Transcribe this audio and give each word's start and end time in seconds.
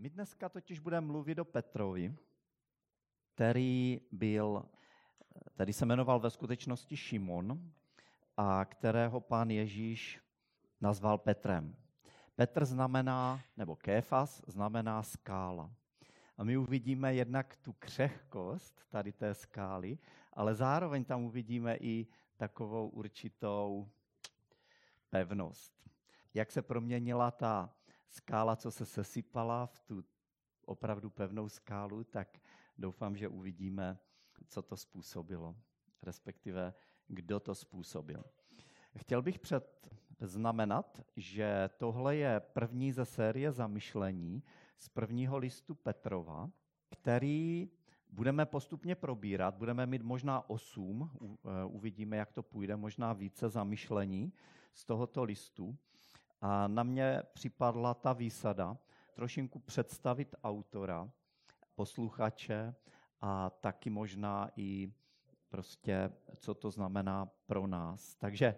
My 0.00 0.10
dneska 0.10 0.48
totiž 0.48 0.78
budeme 0.78 1.06
mluvit 1.06 1.38
o 1.38 1.44
Petrovi, 1.44 2.16
který 3.34 4.00
byl, 4.12 4.64
který 5.54 5.72
se 5.72 5.86
jmenoval 5.86 6.20
ve 6.20 6.30
skutečnosti 6.30 6.96
Šimon 6.96 7.72
a 8.36 8.64
kterého 8.64 9.20
pán 9.20 9.50
Ježíš 9.50 10.20
nazval 10.80 11.18
Petrem. 11.18 11.76
Petr 12.36 12.64
znamená, 12.64 13.40
nebo 13.56 13.76
Kéfas 13.76 14.42
znamená 14.46 15.02
skála. 15.02 15.70
A 16.36 16.44
my 16.44 16.56
uvidíme 16.56 17.14
jednak 17.14 17.56
tu 17.56 17.72
křehkost 17.72 18.84
tady 18.90 19.12
té 19.12 19.34
skály, 19.34 19.98
ale 20.32 20.54
zároveň 20.54 21.04
tam 21.04 21.22
uvidíme 21.22 21.76
i 21.76 22.06
takovou 22.36 22.88
určitou 22.88 23.90
pevnost. 25.10 25.90
Jak 26.34 26.52
se 26.52 26.62
proměnila 26.62 27.30
ta 27.30 27.74
skála, 28.10 28.56
co 28.56 28.70
se 28.70 28.86
sesypala 28.86 29.66
v 29.66 29.78
tu 29.78 30.04
opravdu 30.66 31.10
pevnou 31.10 31.48
skálu, 31.48 32.04
tak 32.04 32.38
doufám, 32.78 33.16
že 33.16 33.28
uvidíme, 33.28 33.98
co 34.46 34.62
to 34.62 34.76
způsobilo, 34.76 35.56
respektive 36.02 36.74
kdo 37.08 37.40
to 37.40 37.54
způsobil. 37.54 38.24
Chtěl 38.98 39.22
bych 39.22 39.38
předznamenat, 39.38 41.00
že 41.16 41.70
tohle 41.76 42.16
je 42.16 42.40
první 42.40 42.92
ze 42.92 43.04
série 43.04 43.52
zamyšlení 43.52 44.42
z 44.78 44.88
prvního 44.88 45.38
listu 45.38 45.74
Petrova, 45.74 46.50
který 46.90 47.70
budeme 48.12 48.46
postupně 48.46 48.94
probírat. 48.94 49.54
Budeme 49.54 49.86
mít 49.86 50.02
možná 50.02 50.50
osm, 50.50 51.10
e, 51.20 51.64
uvidíme, 51.64 52.16
jak 52.16 52.32
to 52.32 52.42
půjde, 52.42 52.76
možná 52.76 53.12
více 53.12 53.48
zamyšlení 53.48 54.32
z 54.72 54.84
tohoto 54.84 55.24
listu. 55.24 55.76
A 56.40 56.68
na 56.68 56.82
mě 56.82 57.22
připadla 57.32 57.94
ta 57.94 58.12
výsada 58.12 58.78
trošinku 59.14 59.58
představit 59.58 60.34
autora, 60.44 61.10
posluchače 61.74 62.74
a 63.20 63.50
taky 63.50 63.90
možná 63.90 64.50
i 64.56 64.92
prostě, 65.48 66.12
co 66.36 66.54
to 66.54 66.70
znamená 66.70 67.28
pro 67.46 67.66
nás. 67.66 68.14
Takže 68.14 68.54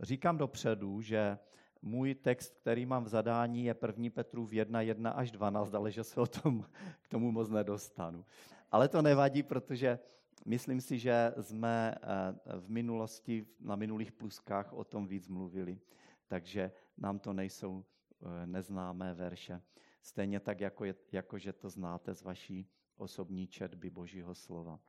říkám 0.00 0.38
dopředu, 0.38 1.00
že 1.00 1.38
můj 1.82 2.14
text, 2.14 2.54
který 2.60 2.86
mám 2.86 3.04
v 3.04 3.08
zadání, 3.08 3.64
je 3.64 3.76
1. 3.86 4.10
Petrův 4.14 4.52
1, 4.52 4.80
1 4.80 5.10
až 5.10 5.30
12, 5.30 5.74
ale 5.74 5.90
že 5.90 6.04
se 6.04 6.20
o 6.20 6.26
tom, 6.26 6.64
k 7.02 7.08
tomu 7.08 7.32
moc 7.32 7.50
nedostanu. 7.50 8.24
Ale 8.70 8.88
to 8.88 9.02
nevadí, 9.02 9.42
protože 9.42 9.98
myslím 10.44 10.80
si, 10.80 10.98
že 10.98 11.34
jsme 11.40 11.94
eh, 11.94 12.60
v 12.60 12.70
minulosti, 12.70 13.46
na 13.60 13.76
minulých 13.76 14.12
pluskách 14.12 14.72
o 14.72 14.84
tom 14.84 15.06
víc 15.06 15.28
mluvili, 15.28 15.78
takže 16.26 16.72
nám 16.96 17.18
to 17.18 17.32
nejsou 17.32 17.84
eh, 17.84 18.46
neznámé 18.46 19.14
verše. 19.14 19.62
Stejně 20.02 20.40
tak, 20.40 20.60
jako, 20.60 20.84
je, 20.84 20.94
jako 21.12 21.38
že 21.38 21.52
to 21.52 21.70
znáte 21.70 22.14
z 22.14 22.22
vaší 22.22 22.70
osobní 22.96 23.46
četby 23.46 23.90
Božího 23.90 24.34
slova. 24.34 24.80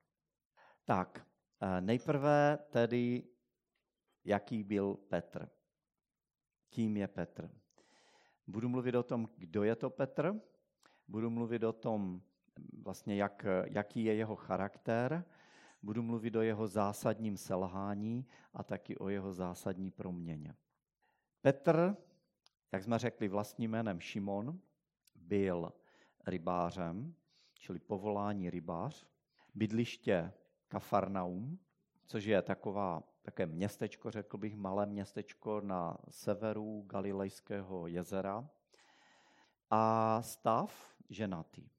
Tak, 0.85 1.27
eh, 1.61 1.81
nejprve 1.81 2.57
tedy, 2.69 3.23
jaký 4.23 4.63
byl 4.63 4.95
Petr. 4.95 5.49
Kým 6.69 6.97
je 6.97 7.07
Petr? 7.07 7.49
Budu 8.47 8.69
mluvit 8.69 8.95
o 8.95 9.03
tom, 9.03 9.29
kdo 9.37 9.63
je 9.63 9.75
to 9.75 9.89
Petr, 9.89 10.41
budu 11.07 11.29
mluvit 11.29 11.63
o 11.63 11.73
tom, 11.73 12.21
vlastně 12.83 13.15
jak, 13.15 13.45
jaký 13.65 14.03
je 14.03 14.15
jeho 14.15 14.35
charakter, 14.35 15.25
budu 15.83 16.03
mluvit 16.03 16.35
o 16.35 16.41
jeho 16.41 16.67
zásadním 16.67 17.37
selhání 17.37 18.25
a 18.53 18.63
taky 18.63 18.97
o 18.97 19.09
jeho 19.09 19.33
zásadní 19.33 19.91
proměně. 19.91 20.55
Petr, 21.47 21.95
jak 22.71 22.83
jsme 22.83 22.99
řekli 22.99 23.27
vlastním 23.27 23.71
jménem 23.71 23.99
Šimon, 23.99 24.59
byl 25.15 25.73
rybářem, 26.25 27.15
čili 27.53 27.79
povolání 27.79 28.49
rybář, 28.49 29.07
bydliště 29.55 30.33
Kafarnaum, 30.67 31.59
což 32.05 32.23
je 32.23 32.41
taková, 32.41 33.03
také 33.21 33.45
městečko, 33.45 34.11
řekl 34.11 34.37
bych, 34.37 34.55
malé 34.55 34.85
městečko 34.85 35.61
na 35.61 35.97
severu 36.09 36.81
Galilejského 36.81 37.87
jezera 37.87 38.49
a 39.69 40.21
stav 40.21 40.95
ženatý. 41.09 41.69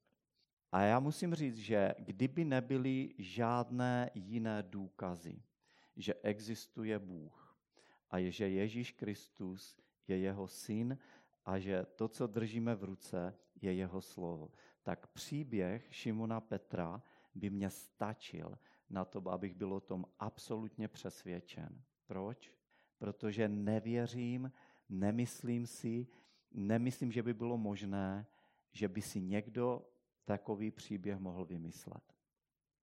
A 0.71 0.81
já 0.81 0.99
musím 0.99 1.35
říct, 1.35 1.57
že 1.57 1.93
kdyby 1.99 2.45
nebyly 2.45 3.13
žádné 3.17 4.09
jiné 4.13 4.63
důkazy, 4.63 5.41
že 5.95 6.13
existuje 6.13 6.99
Bůh 6.99 7.38
a 8.09 8.17
je, 8.17 8.31
že 8.31 8.49
Ježíš 8.49 8.91
Kristus 8.91 9.77
je 10.07 10.17
jeho 10.17 10.47
syn 10.47 10.97
a 11.45 11.59
že 11.59 11.85
to, 11.95 12.07
co 12.07 12.27
držíme 12.27 12.75
v 12.75 12.83
ruce, 12.83 13.35
je 13.61 13.73
jeho 13.73 14.01
slovo, 14.01 14.51
tak 14.83 15.07
příběh 15.07 15.87
Šimona 15.91 16.41
Petra 16.41 17.03
by 17.35 17.49
mě 17.49 17.69
stačil 17.69 18.57
na 18.89 19.05
to, 19.05 19.29
abych 19.29 19.53
byl 19.53 19.73
o 19.73 19.79
tom 19.79 20.05
absolutně 20.19 20.87
přesvědčen. 20.87 21.81
Proč? 22.05 22.53
Protože 22.97 23.47
nevěřím, 23.47 24.51
nemyslím 24.89 25.65
si, 25.65 26.07
nemyslím, 26.51 27.11
že 27.11 27.23
by 27.23 27.33
bylo 27.33 27.57
možné, 27.57 28.25
že 28.71 28.87
by 28.87 29.01
si 29.01 29.21
někdo 29.21 29.89
takový 30.25 30.71
příběh 30.71 31.19
mohl 31.19 31.45
vymyslet. 31.45 32.03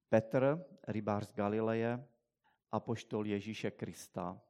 Petr, 0.09 0.65
rybář 0.89 1.29
z 1.29 1.33
Galileje, 1.33 2.09
apoštol 2.73 3.27
Ježíše 3.27 3.71
Krista, 3.71 4.43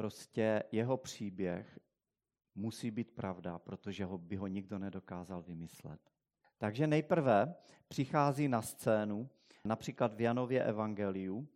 prostě 0.00 0.62
jeho 0.72 0.96
příběh 0.96 1.78
musí 2.54 2.90
být 2.90 3.10
pravda, 3.10 3.58
protože 3.58 4.04
ho, 4.04 4.18
by 4.18 4.36
ho 4.36 4.46
nikdo 4.46 4.78
nedokázal 4.78 5.42
vymyslet. 5.42 6.00
Takže 6.58 6.86
nejprve 6.86 7.54
přichází 7.88 8.48
na 8.48 8.62
scénu 8.62 9.28
například 9.64 10.14
v 10.14 10.20
Janově 10.20 10.64
Evangeliu 10.64 11.48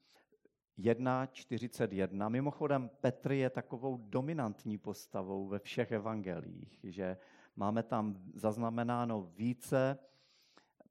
1.41. 0.78 2.30
Mimochodem 2.30 2.90
Petr 3.00 3.32
je 3.32 3.50
takovou 3.50 3.96
dominantní 3.96 4.78
postavou 4.78 5.46
ve 5.48 5.58
všech 5.58 5.92
evangelích, 5.92 6.80
že 6.82 7.16
máme 7.56 7.82
tam 7.82 8.22
zaznamenáno 8.34 9.22
více 9.22 9.98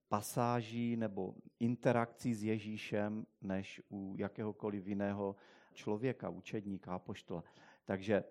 pasáží 0.10 0.96
nebo 0.96 1.36
interakcí 1.60 2.34
s 2.34 2.44
Ježíšem 2.44 3.26
než 3.42 3.82
u 3.92 4.16
jakéhokoliv 4.18 4.88
jiného 4.88 5.36
člověka, 5.74 6.30
učedníka, 6.30 6.96
apoštola. 6.96 7.44
Takže 7.86 8.24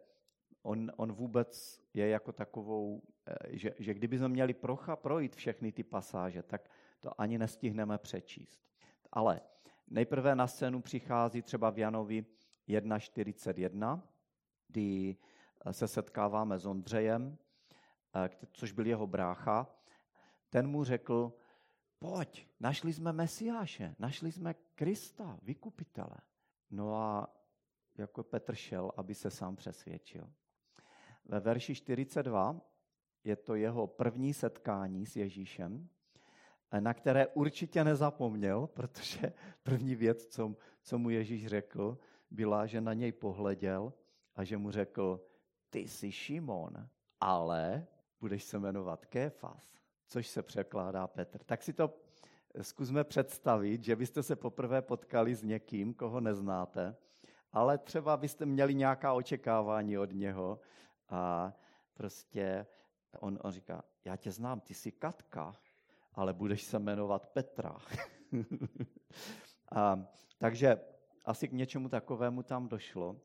on, 0.63 0.93
on 0.97 1.13
vůbec 1.13 1.81
je 1.95 2.09
jako 2.09 2.33
takovou, 2.33 3.03
eh, 3.27 3.35
že, 3.57 3.75
že 3.79 3.95
kdyby 3.95 4.19
jsme 4.19 4.29
měli 4.29 4.55
procha, 4.55 4.97
projít 4.97 5.37
všechny 5.37 5.73
ty 5.73 5.83
pasáže, 5.83 6.43
tak 6.43 6.71
to 7.01 7.21
ani 7.21 7.39
nestihneme 7.39 7.99
přečíst. 7.99 8.61
Ale 9.13 9.41
nejprve 9.89 10.35
na 10.35 10.47
scénu 10.47 10.81
přichází 10.81 11.43
třeba 11.43 11.71
v 11.71 11.79
Janovi 11.79 12.25
1.41, 12.69 14.01
kdy 14.69 15.17
eh, 15.67 15.73
se 15.73 15.89
setkáváme 15.89 16.59
s 16.59 16.67
Ondřejem, 16.67 17.39
eh, 18.15 18.31
což 18.53 18.73
byl 18.73 18.87
jeho 18.87 19.07
brácha. 19.07 19.67
Ten 20.51 20.69
mu 20.69 20.85
řekl, 20.85 21.33
pojď, 21.99 22.47
našli 22.61 22.93
jsme 22.93 23.13
Mesiáše, 23.13 23.95
našli 23.99 24.33
jsme 24.33 24.55
Krista, 24.75 25.39
vykupitele. 25.43 26.17
No 26.73 26.97
a 26.97 27.37
jako 27.99 28.23
Petr 28.23 28.55
šel, 28.55 28.93
aby 28.97 29.15
se 29.15 29.31
sám 29.31 29.57
přesvědčil. 29.57 30.33
Ve 31.25 31.41
verši 31.41 31.75
42 31.75 32.61
je 33.25 33.37
to 33.37 33.55
jeho 33.55 33.87
první 33.87 34.35
setkání 34.35 35.07
s 35.07 35.17
Ježíšem, 35.17 35.89
na 36.81 36.95
které 36.95 37.27
určitě 37.27 37.85
nezapomněl, 37.85 38.67
protože 38.67 39.33
první 39.63 39.95
věc, 39.95 40.27
co, 40.27 40.57
co 40.83 40.99
mu 40.99 41.11
Ježíš 41.11 41.47
řekl, 41.47 41.99
byla, 42.31 42.67
že 42.67 42.81
na 42.81 42.95
něj 42.95 43.13
pohleděl 43.13 43.93
a 44.35 44.45
že 44.45 44.57
mu 44.57 44.71
řekl, 44.71 45.27
ty 45.71 45.79
jsi 45.79 46.13
Šimon, 46.13 46.89
ale 47.21 47.87
budeš 48.21 48.45
se 48.45 48.59
jmenovat 48.59 49.07
Kéfas, 49.07 49.73
což 50.07 50.29
se 50.29 50.43
překládá 50.43 51.07
Petr. 51.07 51.45
Tak 51.45 51.63
si 51.63 51.73
to 51.73 52.02
zkusme 52.61 53.05
představit, 53.05 53.85
že 53.85 53.97
byste 53.97 54.23
se 54.23 54.37
poprvé 54.37 54.83
potkali 54.83 55.35
s 55.35 55.43
někým, 55.43 55.95
koho 55.95 56.21
neznáte, 56.21 56.97
ale 57.53 57.79
třeba 57.79 58.17
byste 58.17 58.47
měli 58.47 58.75
nějaká 58.75 59.13
očekávání 59.13 59.99
od 59.99 60.13
něho 60.13 60.61
a 61.09 61.53
prostě 61.95 62.67
on, 63.21 63.39
on 63.43 63.53
říká, 63.53 63.85
já 64.05 64.17
tě 64.17 64.31
znám, 64.31 64.61
ty 64.61 64.75
jsi 64.75 64.93
Katka, 64.93 65.53
ale 66.15 66.33
budeš 66.33 66.63
se 66.63 66.79
jmenovat 66.79 67.27
Petra. 67.27 67.77
a, 69.73 70.07
takže 70.39 70.81
asi 71.25 71.49
k 71.49 71.53
něčemu 71.53 71.89
takovému 71.89 72.43
tam 72.43 72.69
došlo. 72.69 73.17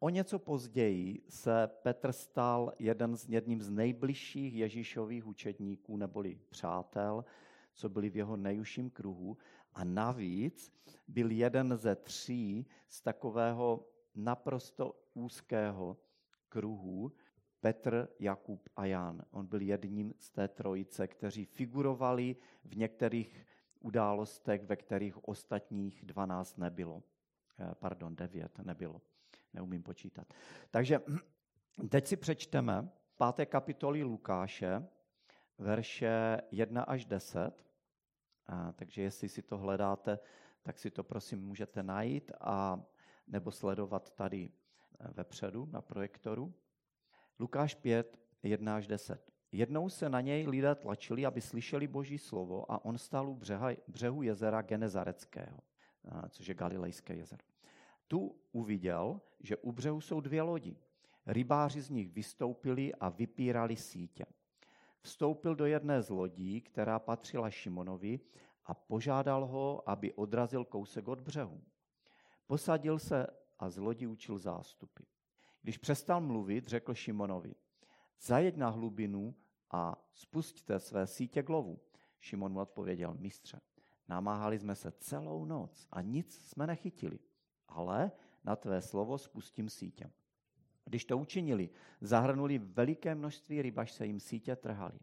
O 0.00 0.08
něco 0.08 0.38
později 0.38 1.22
se 1.28 1.66
Petr 1.66 2.12
stal 2.12 2.72
jeden 2.78 3.16
z, 3.16 3.28
jedním 3.28 3.62
z 3.62 3.70
nejbližších 3.70 4.54
Ježíšových 4.54 5.26
učedníků 5.26 5.96
neboli 5.96 6.38
přátel, 6.48 7.24
co 7.74 7.88
byli 7.88 8.10
v 8.10 8.16
jeho 8.16 8.36
nejužším 8.36 8.90
kruhu. 8.90 9.36
A 9.74 9.84
navíc 9.84 10.72
byl 11.08 11.30
jeden 11.30 11.76
ze 11.76 11.96
tří 11.96 12.66
z 12.88 13.00
takového 13.00 13.88
naprosto 14.14 15.00
úzkého 15.14 15.96
kruhu 16.48 17.12
Petr, 17.60 18.08
Jakub 18.18 18.68
a 18.76 18.84
Jan. 18.84 19.24
On 19.30 19.46
byl 19.46 19.60
jedním 19.60 20.14
z 20.18 20.30
té 20.30 20.48
trojice, 20.48 21.08
kteří 21.08 21.44
figurovali 21.44 22.36
v 22.64 22.76
některých 22.76 23.46
událostech, 23.80 24.64
ve 24.64 24.76
kterých 24.76 25.28
ostatních 25.28 26.04
dvanáct 26.04 26.58
nebylo. 26.58 27.02
Eh, 27.58 27.74
pardon, 27.74 28.16
devět 28.16 28.58
nebylo. 28.58 29.02
Neumím 29.52 29.82
počítat. 29.82 30.34
Takže 30.70 31.00
teď 31.88 32.06
si 32.06 32.16
přečteme 32.16 32.88
páté 33.16 33.46
kapitoly 33.46 34.02
Lukáše, 34.02 34.86
verše 35.58 36.40
1 36.50 36.82
až 36.82 37.04
10. 37.04 37.63
A, 38.46 38.72
takže 38.72 39.02
jestli 39.02 39.28
si 39.28 39.42
to 39.42 39.58
hledáte, 39.58 40.18
tak 40.62 40.78
si 40.78 40.90
to 40.90 41.04
prosím 41.04 41.40
můžete 41.40 41.82
najít 41.82 42.32
a 42.40 42.84
nebo 43.26 43.50
sledovat 43.50 44.10
tady 44.10 44.50
eh, 44.50 45.08
vepředu 45.12 45.68
na 45.72 45.82
projektoru. 45.82 46.54
Lukáš 47.38 47.74
5, 47.74 48.18
1 48.42 48.76
až 48.76 48.86
10. 48.86 49.32
Jednou 49.52 49.88
se 49.88 50.08
na 50.08 50.20
něj 50.20 50.46
lidé 50.46 50.74
tlačili, 50.74 51.26
aby 51.26 51.40
slyšeli 51.40 51.86
boží 51.86 52.18
slovo 52.18 52.72
a 52.72 52.84
on 52.84 52.98
stál 52.98 53.28
u 53.28 53.34
břeha, 53.34 53.70
břehu 53.88 54.22
jezera 54.22 54.62
Genezareckého, 54.62 55.58
což 56.28 56.46
je 56.46 56.54
Galilejské 56.54 57.14
jezero. 57.14 57.44
Tu 58.08 58.36
uviděl, 58.52 59.20
že 59.40 59.56
u 59.56 59.72
břehu 59.72 60.00
jsou 60.00 60.20
dvě 60.20 60.42
lodi. 60.42 60.76
Rybáři 61.26 61.80
z 61.80 61.90
nich 61.90 62.10
vystoupili 62.10 62.94
a 62.94 63.08
vypírali 63.08 63.76
sítě. 63.76 64.24
Vstoupil 65.04 65.54
do 65.54 65.66
jedné 65.66 66.02
z 66.02 66.10
lodí, 66.10 66.60
která 66.60 66.98
patřila 66.98 67.50
Šimonovi 67.50 68.20
a 68.64 68.74
požádal 68.74 69.46
ho, 69.46 69.88
aby 69.88 70.12
odrazil 70.12 70.64
kousek 70.64 71.08
od 71.08 71.20
břehu. 71.20 71.62
Posadil 72.46 72.98
se 72.98 73.26
a 73.58 73.70
z 73.70 73.78
lodi 73.78 74.06
učil 74.06 74.38
zástupy. 74.38 75.02
Když 75.62 75.78
přestal 75.78 76.20
mluvit, 76.20 76.68
řekl 76.68 76.94
Šimonovi, 76.94 77.54
zajeď 78.20 78.56
na 78.56 78.68
hlubinu 78.68 79.34
a 79.70 80.08
spustte 80.12 80.80
své 80.80 81.06
sítě 81.06 81.42
k 81.42 81.48
lovu. 81.48 81.80
Šimon 82.20 82.52
mu 82.52 82.60
odpověděl, 82.60 83.14
mistře, 83.14 83.60
namáhali 84.08 84.58
jsme 84.58 84.74
se 84.74 84.92
celou 84.92 85.44
noc 85.44 85.86
a 85.90 86.00
nic 86.00 86.48
jsme 86.48 86.66
nechytili, 86.66 87.18
ale 87.68 88.12
na 88.44 88.56
tvé 88.56 88.82
slovo 88.82 89.18
spustím 89.18 89.68
sítě. 89.68 90.10
Když 90.84 91.04
to 91.04 91.18
učinili, 91.18 91.70
zahrnuli 92.00 92.58
veliké 92.58 93.14
množství 93.14 93.62
ryb, 93.62 93.78
až 93.78 93.92
se 93.92 94.06
jim 94.06 94.20
sítě 94.20 94.56
trhaly. 94.56 94.98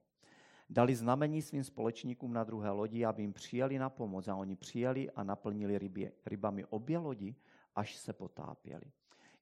Dali 0.69 0.95
znamení 0.95 1.41
svým 1.41 1.63
společníkům 1.63 2.33
na 2.33 2.43
druhé 2.43 2.69
lodi, 2.69 3.05
aby 3.05 3.23
jim 3.23 3.33
přijeli 3.33 3.79
na 3.79 3.89
pomoc 3.89 4.27
a 4.27 4.35
oni 4.35 4.55
přijeli 4.55 5.11
a 5.11 5.23
naplnili 5.23 5.77
ryby, 5.77 6.11
rybami 6.25 6.65
obě 6.65 6.97
lodi, 6.97 7.35
až 7.75 7.95
se 7.95 8.13
potápěli. 8.13 8.91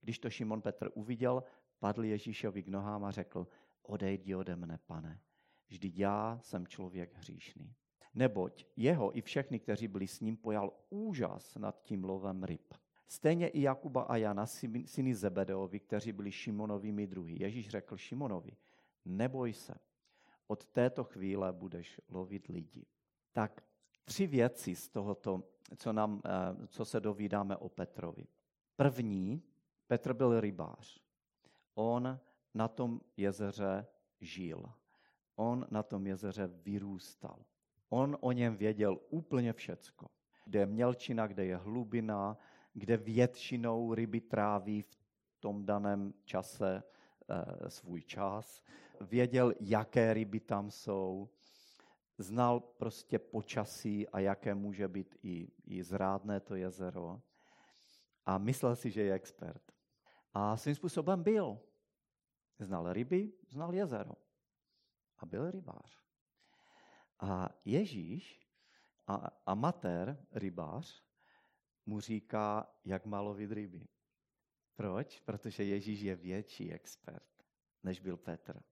Když 0.02 0.20
to 0.20 0.30
Šimon 0.30 0.62
Petr 0.62 0.90
uviděl, 0.94 1.44
padl 1.80 2.04
Ježíšovi 2.04 2.64
k 2.64 2.68
nohám 2.68 3.04
a 3.04 3.12
řekl, 3.12 3.48
odejdi 3.84 4.36
ode 4.36 4.56
mne, 4.56 4.80
pane, 4.86 5.20
vždyť 5.68 6.00
já 6.00 6.40
jsem 6.42 6.68
člověk 6.68 7.14
hříšný. 7.14 7.74
Neboť 8.14 8.66
jeho 8.76 9.18
i 9.18 9.22
všechny, 9.22 9.60
kteří 9.60 9.88
byli 9.88 10.08
s 10.08 10.20
ním, 10.20 10.38
pojal 10.38 10.74
úžas 10.90 11.56
nad 11.56 11.84
tím 11.84 12.04
lovem 12.04 12.44
ryb. 12.44 12.74
Stejně 13.12 13.48
i 13.48 13.62
Jakuba 13.62 14.02
a 14.02 14.16
Jana, 14.16 14.46
syny 14.86 15.16
Zebedeovi, 15.16 15.80
kteří 15.80 16.12
byli 16.12 16.32
Šimonovými 16.32 17.08
druhy. 17.08 17.36
Ježíš 17.40 17.70
řekl 17.70 17.98
Šimonovi, 17.98 18.52
neboj 19.06 19.54
se, 19.54 19.74
od 20.48 20.66
této 20.66 21.04
chvíle 21.04 21.54
budeš 21.54 22.02
lovit 22.10 22.48
lidi. 22.48 22.86
Tak 23.32 23.64
tři 24.06 24.28
věci 24.28 24.76
z 24.76 24.90
tohoto, 24.90 25.44
co, 25.78 25.94
nám, 25.94 26.22
eh, 26.26 26.68
co 26.68 26.86
se 26.86 27.00
dovídáme 27.00 27.58
o 27.58 27.70
Petrovi. 27.70 28.28
První, 28.76 29.44
Petr 29.88 30.14
byl 30.14 30.40
rybář. 30.40 31.02
On 31.76 32.20
na 32.54 32.68
tom 32.68 33.02
jezeře 33.18 33.88
žil. 34.22 34.64
On 35.36 35.68
na 35.72 35.84
tom 35.84 36.08
jezeře 36.08 36.48
vyrůstal. 36.48 37.46
On 37.90 38.18
o 38.20 38.32
něm 38.32 38.58
věděl 38.58 39.00
úplně 39.10 39.54
všecko. 39.54 40.08
Kde 40.46 40.60
je 40.60 40.66
mělčina, 40.66 41.28
kde 41.28 41.46
je 41.46 41.56
hlubina, 41.56 42.38
kde 42.80 42.98
většinou 42.98 43.94
ryby 43.94 44.22
tráví 44.22 44.82
v 44.82 44.98
tom 45.40 45.66
daném 45.66 46.14
čase 46.26 46.84
e, 47.30 47.70
svůj 47.70 48.02
čas. 48.02 48.64
Věděl, 49.02 49.54
jaké 49.60 50.14
ryby 50.14 50.40
tam 50.40 50.72
jsou. 50.72 51.30
Znal 52.18 52.60
prostě 52.60 53.20
počasí 53.20 54.08
a 54.10 54.20
jaké 54.20 54.56
může 54.56 54.88
být 54.88 55.16
i, 55.24 55.48
i 55.66 55.84
zrádné 55.84 56.40
to 56.40 56.56
jezero. 56.56 57.22
A 58.26 58.38
myslel 58.38 58.76
si, 58.76 58.92
že 58.92 59.02
je 59.02 59.14
expert. 59.14 59.72
A 60.34 60.58
svým 60.58 60.76
způsobem 60.76 61.24
byl. 61.24 61.60
Znal 62.60 62.94
ryby, 62.94 63.34
znal 63.48 63.74
jezero. 63.74 64.14
A 65.18 65.26
byl 65.26 65.52
rybář. 65.52 66.04
A 67.20 67.50
Ježíš, 67.66 68.48
a 69.08 69.28
amatér 69.46 70.18
rybář, 70.32 71.04
mu 71.90 72.00
říká, 72.00 72.76
jak 72.86 73.06
má 73.06 73.22
lovit 73.22 73.52
ryby. 73.52 73.88
Proč? 74.76 75.20
Protože 75.20 75.64
Ježíš 75.64 76.02
je 76.02 76.16
větší 76.16 76.72
expert, 76.72 77.46
než 77.84 78.00
byl 78.00 78.18
Petr. 78.18 78.64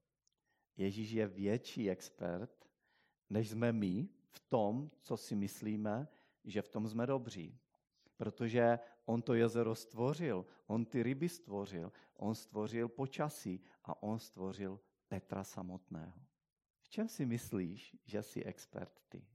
Ježíš 0.77 1.11
je 1.11 1.27
větší 1.27 1.89
expert, 1.89 2.69
než 3.29 3.49
jsme 3.49 3.71
my 3.73 4.09
v 4.29 4.39
tom, 4.39 4.91
co 5.01 5.17
si 5.17 5.35
myslíme, 5.35 6.07
že 6.43 6.61
v 6.61 6.69
tom 6.69 6.87
jsme 6.87 7.05
dobří. 7.05 7.59
Protože 8.17 8.79
on 9.05 9.21
to 9.21 9.33
jezero 9.33 9.75
stvořil, 9.75 10.45
on 10.67 10.85
ty 10.85 11.03
ryby 11.03 11.29
stvořil, 11.29 11.91
on 12.13 12.35
stvořil 12.35 12.89
počasí 12.89 13.61
a 13.83 14.03
on 14.03 14.19
stvořil 14.19 14.79
Petra 15.07 15.43
samotného. 15.43 16.21
V 16.81 16.89
čem 16.89 17.07
si 17.07 17.25
myslíš, 17.25 17.95
že 18.05 18.23
jsi 18.23 18.43
expert 18.43 19.01
ty? 19.09 19.27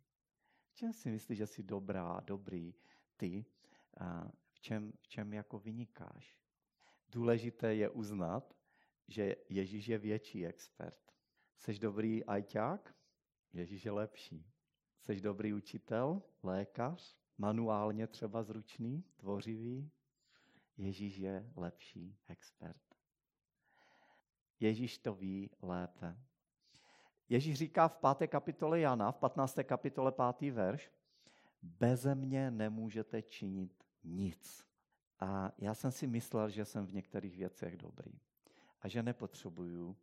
V 0.70 0.74
čem 0.74 0.92
si 0.92 1.10
myslíš, 1.10 1.38
že 1.38 1.46
jsi 1.46 1.62
dobrá, 1.62 2.20
dobrý 2.20 2.74
ty? 3.16 3.44
V 4.52 4.60
čem, 4.60 4.92
v 5.00 5.08
čem 5.08 5.32
jako 5.32 5.58
vynikáš? 5.58 6.38
Důležité 7.08 7.74
je 7.74 7.88
uznat, 7.88 8.54
že 9.08 9.36
Ježíš 9.48 9.86
je 9.86 9.98
větší 9.98 10.46
expert. 10.46 11.12
Jsi 11.58 11.78
dobrý 11.78 12.24
ajťák? 12.24 12.94
Ježíš 13.52 13.84
je 13.84 13.90
lepší. 13.90 14.52
Jsi 15.00 15.20
dobrý 15.20 15.52
učitel, 15.52 16.22
lékař, 16.42 17.16
manuálně 17.38 18.06
třeba 18.06 18.42
zručný, 18.42 19.04
tvořivý? 19.16 19.90
Ježíš 20.76 21.16
je 21.16 21.52
lepší 21.56 22.18
expert. 22.28 22.82
Ježíš 24.60 24.98
to 24.98 25.14
ví 25.14 25.50
lépe. 25.62 26.16
Ježíš 27.28 27.58
říká 27.58 27.88
v 27.88 27.96
5. 28.16 28.28
kapitole 28.28 28.80
Jana, 28.80 29.12
v 29.12 29.16
15. 29.16 29.58
kapitole 29.64 30.12
5. 30.38 30.54
verš, 30.54 30.90
beze 31.62 32.14
mě 32.14 32.50
nemůžete 32.50 33.22
činit 33.22 33.84
nic. 34.04 34.66
A 35.20 35.52
já 35.58 35.74
jsem 35.74 35.90
si 35.90 36.06
myslel, 36.06 36.50
že 36.50 36.64
jsem 36.64 36.86
v 36.86 36.92
některých 36.92 37.36
věcech 37.36 37.76
dobrý 37.76 38.12
a 38.80 38.88
že 38.88 39.02
nepotřebuju 39.02 39.96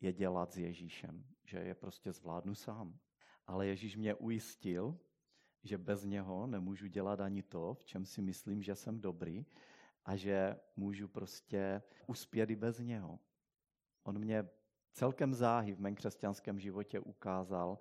je 0.00 0.12
dělat 0.12 0.52
s 0.52 0.58
Ježíšem, 0.58 1.24
že 1.44 1.58
je 1.58 1.74
prostě 1.74 2.12
zvládnu 2.12 2.54
sám. 2.54 2.98
Ale 3.46 3.66
Ježíš 3.66 3.96
mě 3.96 4.14
ujistil, 4.14 4.98
že 5.62 5.78
bez 5.78 6.04
něho 6.04 6.46
nemůžu 6.46 6.86
dělat 6.86 7.20
ani 7.20 7.42
to, 7.42 7.74
v 7.74 7.84
čem 7.84 8.06
si 8.06 8.22
myslím, 8.22 8.62
že 8.62 8.74
jsem 8.74 9.00
dobrý 9.00 9.46
a 10.04 10.16
že 10.16 10.56
můžu 10.76 11.08
prostě 11.08 11.82
uspět 12.06 12.50
i 12.50 12.56
bez 12.56 12.78
něho. 12.78 13.18
On 14.02 14.18
mě 14.18 14.48
celkem 14.92 15.34
záhy 15.34 15.72
v 15.72 15.80
mém 15.80 15.94
křesťanském 15.94 16.58
životě 16.58 17.00
ukázal, 17.00 17.78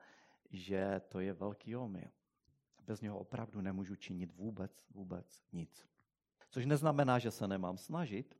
že 0.50 1.01
to 1.08 1.20
je 1.20 1.34
velký 1.34 1.75
omyl. 1.75 2.10
Bez 2.86 3.01
něho 3.01 3.20
opravdu 3.20 3.62
nemůžu 3.62 3.96
činit 3.96 4.32
vůbec, 4.32 4.86
vůbec 4.89 5.44
nic. 5.51 5.88
Což 6.50 6.65
neznamená, 6.65 7.20
že 7.20 7.32
se 7.32 7.48
nemám 7.48 7.77
snažit, 7.77 8.39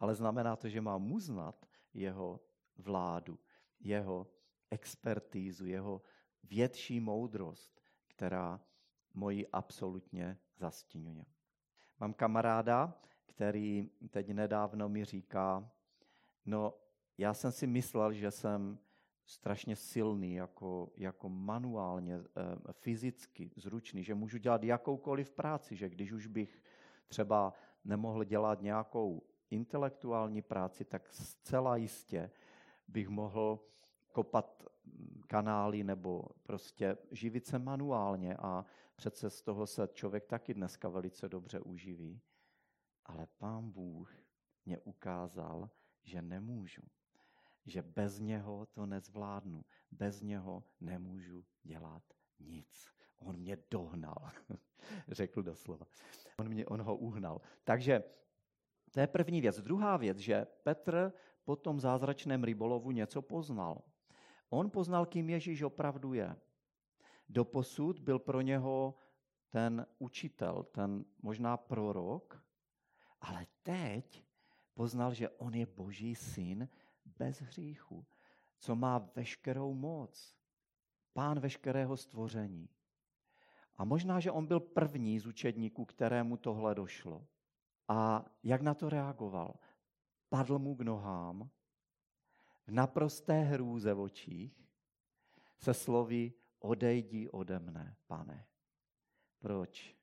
ale 0.00 0.14
znamená 0.14 0.56
to, 0.56 0.68
že 0.68 0.80
mám 0.80 1.12
uznat 1.12 1.66
jeho 1.94 2.40
vládu, 2.76 3.38
jeho 3.80 4.26
expertízu, 4.70 5.66
jeho 5.66 6.02
větší 6.44 7.00
moudrost, 7.00 7.80
která 8.06 8.60
moji 9.14 9.48
absolutně 9.48 10.38
zastínuje. 10.56 11.24
Mám 12.00 12.14
kamaráda, 12.14 13.00
který 13.26 13.90
teď 14.10 14.30
nedávno 14.30 14.88
mi 14.88 15.04
říká, 15.04 15.70
no 16.44 16.74
já 17.18 17.34
jsem 17.34 17.52
si 17.52 17.66
myslel, 17.66 18.12
že 18.12 18.30
jsem 18.30 18.78
strašně 19.28 19.76
silný, 19.76 20.34
jako, 20.34 20.92
jako 20.96 21.28
manuálně, 21.28 22.14
eh, 22.16 22.72
fyzicky 22.72 23.50
zručný, 23.56 24.04
že 24.04 24.14
můžu 24.14 24.38
dělat 24.38 24.62
jakoukoliv 24.62 25.30
práci, 25.30 25.76
že 25.76 25.88
když 25.88 26.12
už 26.12 26.26
bych 26.26 26.62
třeba 27.08 27.52
nemohl 27.84 28.24
dělat 28.24 28.62
nějakou 28.62 29.22
intelektuální 29.50 30.42
práci, 30.42 30.84
tak 30.84 31.08
zcela 31.12 31.76
jistě 31.76 32.30
bych 32.88 33.08
mohl 33.08 33.60
kopat 34.12 34.64
kanály 35.26 35.84
nebo 35.84 36.24
prostě 36.42 36.96
živit 37.10 37.46
se 37.46 37.58
manuálně 37.58 38.36
a 38.36 38.64
přece 38.96 39.30
z 39.30 39.42
toho 39.42 39.66
se 39.66 39.88
člověk 39.92 40.26
taky 40.26 40.54
dneska 40.54 40.88
velice 40.88 41.28
dobře 41.28 41.60
uživí. 41.60 42.20
Ale 43.06 43.26
pán 43.38 43.70
Bůh 43.70 44.12
mě 44.66 44.78
ukázal, 44.78 45.70
že 46.02 46.22
nemůžu. 46.22 46.82
Že 47.68 47.82
bez 47.82 48.18
něho 48.18 48.66
to 48.66 48.86
nezvládnu, 48.86 49.64
bez 49.90 50.22
něho 50.22 50.64
nemůžu 50.80 51.44
dělat 51.62 52.02
nic. 52.40 52.88
On 53.18 53.36
mě 53.36 53.58
dohnal, 53.70 54.30
řekl 55.08 55.42
doslova. 55.42 55.86
On, 56.38 56.48
mě, 56.48 56.66
on 56.66 56.82
ho 56.82 56.96
uhnal. 56.96 57.40
Takže 57.64 58.04
to 58.90 59.00
je 59.00 59.06
první 59.06 59.40
věc. 59.40 59.60
Druhá 59.60 59.96
věc, 59.96 60.18
že 60.18 60.46
Petr 60.62 61.12
po 61.44 61.56
tom 61.56 61.80
zázračném 61.80 62.44
rybolovu 62.44 62.90
něco 62.90 63.22
poznal. 63.22 63.82
On 64.50 64.70
poznal, 64.70 65.06
kým 65.06 65.30
Ježíš 65.30 65.62
opravdu 65.62 66.14
je. 66.14 66.36
Doposud 67.28 67.98
byl 67.98 68.18
pro 68.18 68.40
něho 68.40 68.94
ten 69.48 69.86
učitel, 69.98 70.62
ten 70.62 71.04
možná 71.22 71.56
prorok, 71.56 72.42
ale 73.20 73.46
teď 73.62 74.24
poznal, 74.74 75.14
že 75.14 75.28
on 75.28 75.54
je 75.54 75.66
boží 75.66 76.14
syn 76.14 76.68
bez 77.16 77.40
hříchu, 77.40 78.06
co 78.58 78.76
má 78.76 78.98
veškerou 78.98 79.74
moc, 79.74 80.36
pán 81.12 81.40
veškerého 81.40 81.96
stvoření. 81.96 82.68
A 83.76 83.84
možná, 83.84 84.20
že 84.20 84.30
on 84.30 84.46
byl 84.46 84.60
první 84.60 85.18
z 85.18 85.26
učedníků, 85.26 85.84
kterému 85.84 86.36
tohle 86.36 86.74
došlo. 86.74 87.26
A 87.88 88.24
jak 88.42 88.62
na 88.62 88.74
to 88.74 88.88
reagoval? 88.88 89.54
Padl 90.28 90.58
mu 90.58 90.76
k 90.76 90.80
nohám, 90.80 91.50
v 92.66 92.70
naprosté 92.70 93.40
hrůze 93.42 93.94
v 93.94 94.00
očích, 94.00 94.68
se 95.58 95.74
slovy 95.74 96.32
odejdi 96.58 97.28
ode 97.28 97.58
mne, 97.58 97.96
pane. 98.06 98.46
Proč? 99.38 99.96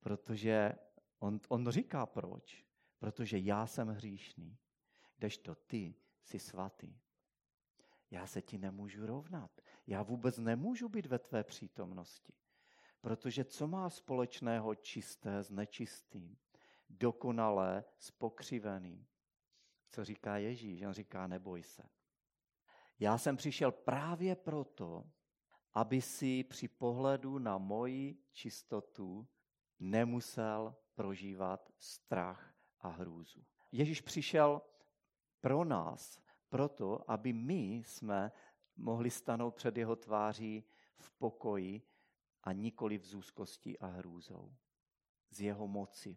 Protože 0.00 0.74
on, 1.18 1.40
on 1.48 1.70
říká 1.70 2.06
proč. 2.06 2.64
Protože 2.98 3.38
já 3.38 3.66
jsem 3.66 3.88
hříšný, 3.88 4.58
kdežto 5.18 5.54
ty 5.54 5.94
jsi 6.24 6.38
svatý. 6.38 6.98
Já 8.10 8.26
se 8.26 8.42
ti 8.42 8.58
nemůžu 8.58 9.06
rovnat. 9.06 9.60
Já 9.86 10.02
vůbec 10.02 10.38
nemůžu 10.38 10.88
být 10.88 11.06
ve 11.06 11.18
tvé 11.18 11.44
přítomnosti. 11.44 12.32
Protože 13.00 13.44
co 13.44 13.66
má 13.66 13.90
společného 13.90 14.74
čisté 14.74 15.42
s 15.42 15.50
nečistým? 15.50 16.38
Dokonalé 16.90 17.84
s 17.98 18.10
pokřiveným. 18.10 19.06
Co 19.90 20.04
říká 20.04 20.36
Ježíš? 20.36 20.82
On 20.82 20.92
říká, 20.92 21.26
neboj 21.26 21.62
se. 21.62 21.82
Já 22.98 23.18
jsem 23.18 23.36
přišel 23.36 23.72
právě 23.72 24.36
proto, 24.36 25.10
aby 25.74 26.02
si 26.02 26.44
při 26.44 26.68
pohledu 26.68 27.38
na 27.38 27.58
moji 27.58 28.22
čistotu 28.32 29.28
nemusel 29.78 30.76
prožívat 30.94 31.72
strach 31.78 32.54
a 32.80 32.88
hrůzu. 32.88 33.44
Ježíš 33.72 34.00
přišel 34.00 34.62
pro 35.40 35.64
nás, 35.64 36.18
proto, 36.48 37.10
aby 37.10 37.32
my 37.32 37.74
jsme 37.74 38.32
mohli 38.76 39.10
stanout 39.10 39.54
před 39.54 39.76
jeho 39.76 39.96
tváří 39.96 40.64
v 40.96 41.10
pokoji 41.10 41.82
a 42.44 42.52
nikoli 42.52 42.98
v 42.98 43.06
zúzkosti 43.06 43.78
a 43.78 43.86
hrůzou. 43.86 44.54
Z 45.30 45.40
jeho 45.40 45.68
moci. 45.68 46.16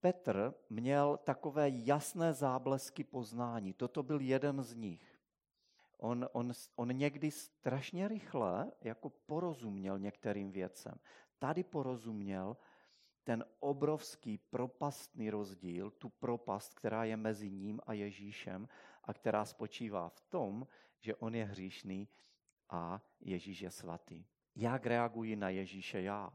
Petr 0.00 0.54
měl 0.70 1.16
takové 1.24 1.68
jasné 1.68 2.32
záblesky 2.32 3.04
poznání. 3.04 3.72
Toto 3.72 4.02
byl 4.02 4.20
jeden 4.20 4.62
z 4.62 4.74
nich. 4.74 5.20
On, 5.98 6.28
on, 6.32 6.52
on 6.76 6.88
někdy 6.88 7.30
strašně 7.30 8.08
rychle 8.08 8.72
jako 8.80 9.10
porozuměl 9.10 9.98
některým 9.98 10.52
věcem. 10.52 10.94
Tady 11.38 11.64
porozuměl 11.64 12.56
ten 13.28 13.44
obrovský 13.60 14.38
propastný 14.38 15.30
rozdíl, 15.30 15.90
tu 15.90 16.08
propast, 16.08 16.74
která 16.74 17.04
je 17.04 17.16
mezi 17.16 17.50
ním 17.50 17.80
a 17.86 17.92
Ježíšem 17.92 18.68
a 19.04 19.14
která 19.14 19.44
spočívá 19.44 20.08
v 20.08 20.20
tom, 20.20 20.66
že 21.00 21.14
on 21.14 21.34
je 21.34 21.44
hříšný 21.44 22.08
a 22.70 23.02
Ježíš 23.20 23.60
je 23.60 23.70
svatý. 23.70 24.24
Jak 24.56 24.86
reaguji 24.86 25.36
na 25.36 25.48
Ježíše 25.48 26.00
já? 26.00 26.32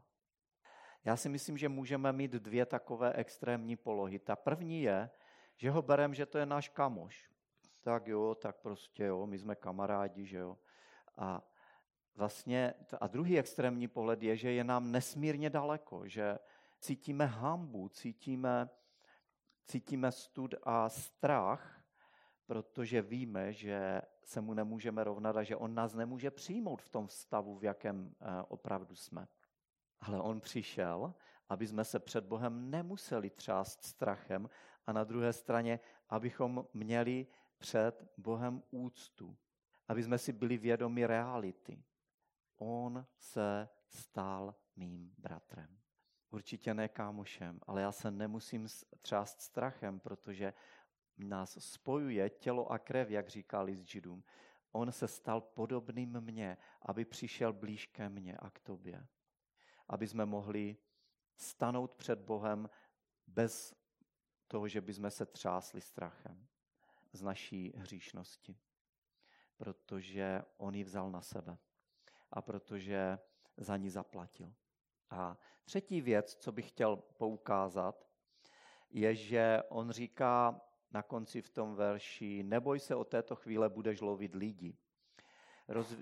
Já 1.04 1.16
si 1.16 1.28
myslím, 1.28 1.58
že 1.58 1.68
můžeme 1.68 2.12
mít 2.12 2.30
dvě 2.30 2.66
takové 2.66 3.12
extrémní 3.12 3.76
polohy. 3.76 4.18
Ta 4.18 4.36
první 4.36 4.82
je, 4.82 5.10
že 5.56 5.70
ho 5.70 5.82
berem, 5.82 6.14
že 6.14 6.26
to 6.26 6.38
je 6.38 6.46
náš 6.46 6.68
kamoš. 6.68 7.30
Tak 7.80 8.06
jo, 8.06 8.34
tak 8.34 8.56
prostě 8.56 9.04
jo, 9.04 9.26
my 9.26 9.38
jsme 9.38 9.54
kamarádi, 9.54 10.26
že 10.26 10.38
jo. 10.38 10.58
A 11.16 11.42
vlastně, 12.14 12.74
a 13.00 13.06
druhý 13.06 13.38
extrémní 13.38 13.88
pohled 13.88 14.22
je, 14.22 14.36
že 14.36 14.52
je 14.52 14.64
nám 14.64 14.92
nesmírně 14.92 15.50
daleko, 15.50 16.08
že 16.08 16.38
cítíme 16.84 17.26
hambu, 17.26 17.88
cítíme, 17.88 18.68
cítíme 19.66 20.12
stud 20.12 20.54
a 20.62 20.88
strach, 20.88 21.84
protože 22.46 23.02
víme, 23.02 23.52
že 23.52 24.02
se 24.24 24.40
mu 24.40 24.54
nemůžeme 24.54 25.04
rovnat 25.04 25.36
a 25.36 25.42
že 25.42 25.56
on 25.56 25.74
nás 25.74 25.94
nemůže 25.94 26.30
přijmout 26.30 26.82
v 26.82 26.88
tom 26.88 27.08
stavu, 27.08 27.58
v 27.58 27.64
jakém 27.64 28.14
eh, 28.20 28.42
opravdu 28.48 28.94
jsme. 28.94 29.28
Ale 30.00 30.20
on 30.20 30.40
přišel, 30.40 31.14
aby 31.48 31.66
jsme 31.66 31.84
se 31.84 31.98
před 31.98 32.24
Bohem 32.24 32.70
nemuseli 32.70 33.30
třást 33.30 33.84
strachem 33.84 34.50
a 34.86 34.92
na 34.92 35.04
druhé 35.04 35.32
straně, 35.32 35.80
abychom 36.08 36.66
měli 36.74 37.26
před 37.58 38.12
Bohem 38.16 38.62
úctu, 38.70 39.36
aby 39.88 40.02
jsme 40.02 40.18
si 40.18 40.32
byli 40.32 40.58
vědomi 40.58 41.06
reality. 41.06 41.82
On 42.56 43.06
se 43.16 43.68
stal 43.88 44.54
mým 44.76 45.14
bratrem. 45.18 45.83
Určitě 46.34 46.74
ne 46.74 46.88
kámošem, 46.88 47.60
ale 47.66 47.82
já 47.82 47.92
se 47.92 48.10
nemusím 48.10 48.68
třást 49.00 49.40
strachem, 49.40 50.00
protože 50.00 50.54
nás 51.18 51.58
spojuje 51.60 52.30
tělo 52.30 52.72
a 52.72 52.78
krev, 52.78 53.10
jak 53.10 53.28
říká 53.28 53.60
list 53.60 53.88
Židům. 53.88 54.24
On 54.72 54.92
se 54.92 55.08
stal 55.08 55.40
podobným 55.40 56.20
mně, 56.20 56.56
aby 56.82 57.04
přišel 57.04 57.52
blíž 57.52 57.86
ke 57.86 58.08
mně 58.08 58.36
a 58.36 58.50
k 58.50 58.60
tobě. 58.60 59.06
Aby 59.88 60.08
jsme 60.08 60.26
mohli 60.26 60.76
stanout 61.36 61.94
před 61.94 62.18
Bohem 62.18 62.70
bez 63.26 63.74
toho, 64.48 64.68
že 64.68 64.80
bychom 64.80 65.10
se 65.10 65.26
třásli 65.26 65.80
strachem 65.80 66.46
z 67.12 67.22
naší 67.22 67.72
hříšnosti. 67.76 68.56
Protože 69.56 70.42
on 70.56 70.74
ji 70.74 70.84
vzal 70.84 71.10
na 71.10 71.22
sebe 71.22 71.58
a 72.30 72.42
protože 72.42 73.18
za 73.56 73.76
ní 73.76 73.90
zaplatil. 73.90 74.54
A 75.10 75.38
třetí 75.64 76.00
věc, 76.00 76.34
co 76.34 76.52
bych 76.52 76.68
chtěl 76.68 76.96
poukázat, 76.96 78.08
je, 78.90 79.14
že 79.14 79.62
on 79.68 79.90
říká 79.90 80.60
na 80.92 81.02
konci 81.02 81.42
v 81.42 81.50
tom 81.50 81.74
verši, 81.74 82.42
neboj 82.42 82.80
se, 82.80 82.94
od 82.94 83.08
této 83.08 83.36
chvíle 83.36 83.68
budeš 83.68 84.00
lovit 84.00 84.34
lidi. 84.34 84.76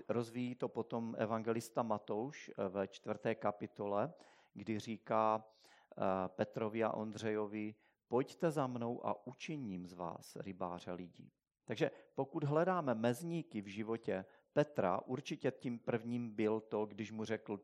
Rozvíjí 0.09 0.55
to 0.55 0.67
potom 0.67 1.15
evangelista 1.17 1.83
Matouš 1.83 2.49
eh, 2.49 2.69
ve 2.69 2.87
čtvrté 2.87 3.35
kapitole, 3.35 4.13
kdy 4.53 4.79
říká 4.79 5.43
eh, 5.43 6.01
Petrovi 6.27 6.83
a 6.83 6.93
Ondřejovi, 6.93 7.75
pojďte 8.07 8.51
za 8.51 8.67
mnou 8.67 9.05
a 9.05 9.27
učiním 9.27 9.87
z 9.87 9.93
vás 9.93 10.35
rybáře 10.35 10.91
lidí. 10.91 11.31
Takže 11.65 11.91
pokud 12.15 12.43
hledáme 12.43 12.95
mezníky 12.95 13.61
v 13.61 13.67
životě 13.67 14.25
Petra, 14.53 15.01
určitě 15.05 15.51
tím 15.51 15.79
prvním 15.79 16.29
byl 16.35 16.59
to, 16.59 16.85
když 16.85 17.11
mu 17.11 17.25
řekl, 17.25 17.59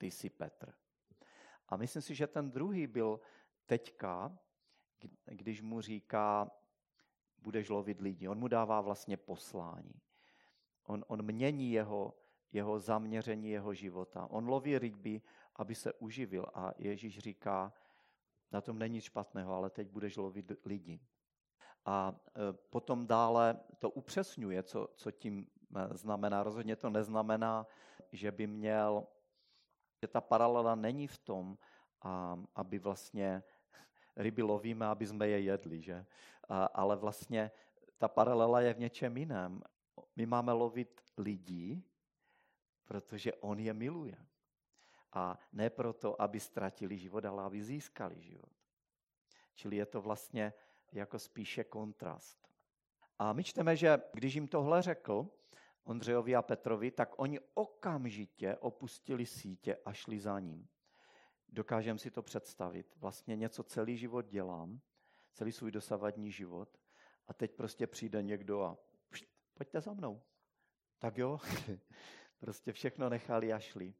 ty 0.00 0.10
jsi 0.10 0.30
Petr. 0.30 0.72
A 1.68 1.76
myslím 1.76 2.02
si, 2.02 2.14
že 2.14 2.26
ten 2.26 2.50
druhý 2.50 2.86
byl 2.86 3.20
teďka, 3.66 4.38
když 5.24 5.62
mu 5.62 5.80
říká, 5.80 6.50
budeš 7.38 7.68
lovit 7.68 8.00
lidi. 8.00 8.28
On 8.28 8.38
mu 8.38 8.48
dává 8.48 8.80
vlastně 8.80 9.16
poslání. 9.16 10.00
On, 10.86 11.04
on 11.08 11.22
mění 11.22 11.72
jeho, 11.72 12.16
jeho 12.52 12.78
zaměření 12.78 13.50
jeho 13.50 13.74
života. 13.74 14.26
On 14.30 14.48
loví 14.48 14.78
ryby, 14.78 15.22
aby 15.56 15.74
se 15.74 15.92
uživil. 15.92 16.46
A 16.54 16.72
Ježíš 16.78 17.18
říká, 17.18 17.72
na 18.52 18.60
tom 18.60 18.78
není 18.78 18.94
nic 18.94 19.04
špatného, 19.04 19.54
ale 19.54 19.70
teď 19.70 19.88
budeš 19.88 20.16
lovit 20.16 20.52
lidi. 20.64 21.00
A 21.84 22.12
e, 22.12 22.52
potom 22.52 23.06
dále 23.06 23.60
to 23.78 23.90
upřesňuje, 23.90 24.62
co, 24.62 24.88
co 24.96 25.10
tím 25.10 25.46
e, 25.76 25.96
znamená. 25.96 26.42
Rozhodně 26.42 26.76
to 26.76 26.90
neznamená, 26.90 27.66
že 28.12 28.32
by 28.32 28.46
měl 28.46 29.06
že 30.02 30.08
ta 30.08 30.20
paralela 30.20 30.74
není 30.74 31.06
v 31.06 31.18
tom, 31.18 31.58
aby 32.54 32.78
vlastně 32.78 33.42
ryby 34.16 34.42
lovíme, 34.42 34.86
aby 34.86 35.06
jsme 35.06 35.28
je 35.28 35.40
jedli, 35.40 35.82
že? 35.82 36.06
ale 36.72 36.96
vlastně 36.96 37.50
ta 37.98 38.08
paralela 38.08 38.60
je 38.60 38.74
v 38.74 38.78
něčem 38.78 39.16
jiném. 39.16 39.62
My 40.16 40.26
máme 40.26 40.52
lovit 40.52 41.00
lidí, 41.18 41.84
protože 42.84 43.32
on 43.34 43.58
je 43.58 43.74
miluje. 43.74 44.16
A 45.12 45.38
ne 45.52 45.70
proto, 45.70 46.22
aby 46.22 46.40
ztratili 46.40 46.98
život, 46.98 47.24
ale 47.24 47.42
aby 47.42 47.62
získali 47.62 48.20
život. 48.20 48.52
Čili 49.54 49.76
je 49.76 49.86
to 49.86 50.00
vlastně 50.00 50.52
jako 50.92 51.18
spíše 51.18 51.64
kontrast. 51.64 52.48
A 53.18 53.32
my 53.32 53.44
čteme, 53.44 53.76
že 53.76 54.02
když 54.12 54.34
jim 54.34 54.48
tohle 54.48 54.82
řekl, 54.82 55.28
Ondřejovi 55.90 56.36
a 56.36 56.42
Petrovi, 56.42 56.90
tak 56.90 57.14
oni 57.16 57.40
okamžitě 57.54 58.56
opustili 58.56 59.26
sítě 59.26 59.76
a 59.84 59.92
šli 59.92 60.20
za 60.20 60.40
ním. 60.40 60.68
Dokážeme 61.48 61.98
si 61.98 62.10
to 62.10 62.22
představit. 62.22 62.96
Vlastně 62.96 63.36
něco 63.36 63.62
celý 63.62 63.96
život 63.96 64.26
dělám, 64.26 64.80
celý 65.32 65.52
svůj 65.52 65.70
dosavadní 65.70 66.32
život 66.32 66.78
A 67.26 67.34
teď 67.34 67.54
prostě 67.54 67.86
přijde 67.86 68.22
někdo 68.22 68.62
a 68.62 68.76
pšt, 69.08 69.24
pojďte 69.54 69.80
za 69.80 69.92
mnou. 69.92 70.22
Tak 70.98 71.18
jo, 71.18 71.38
prostě 72.38 72.72
všechno 72.72 73.08
nechali 73.08 73.52
a 73.52 73.58
šli. 73.58 73.94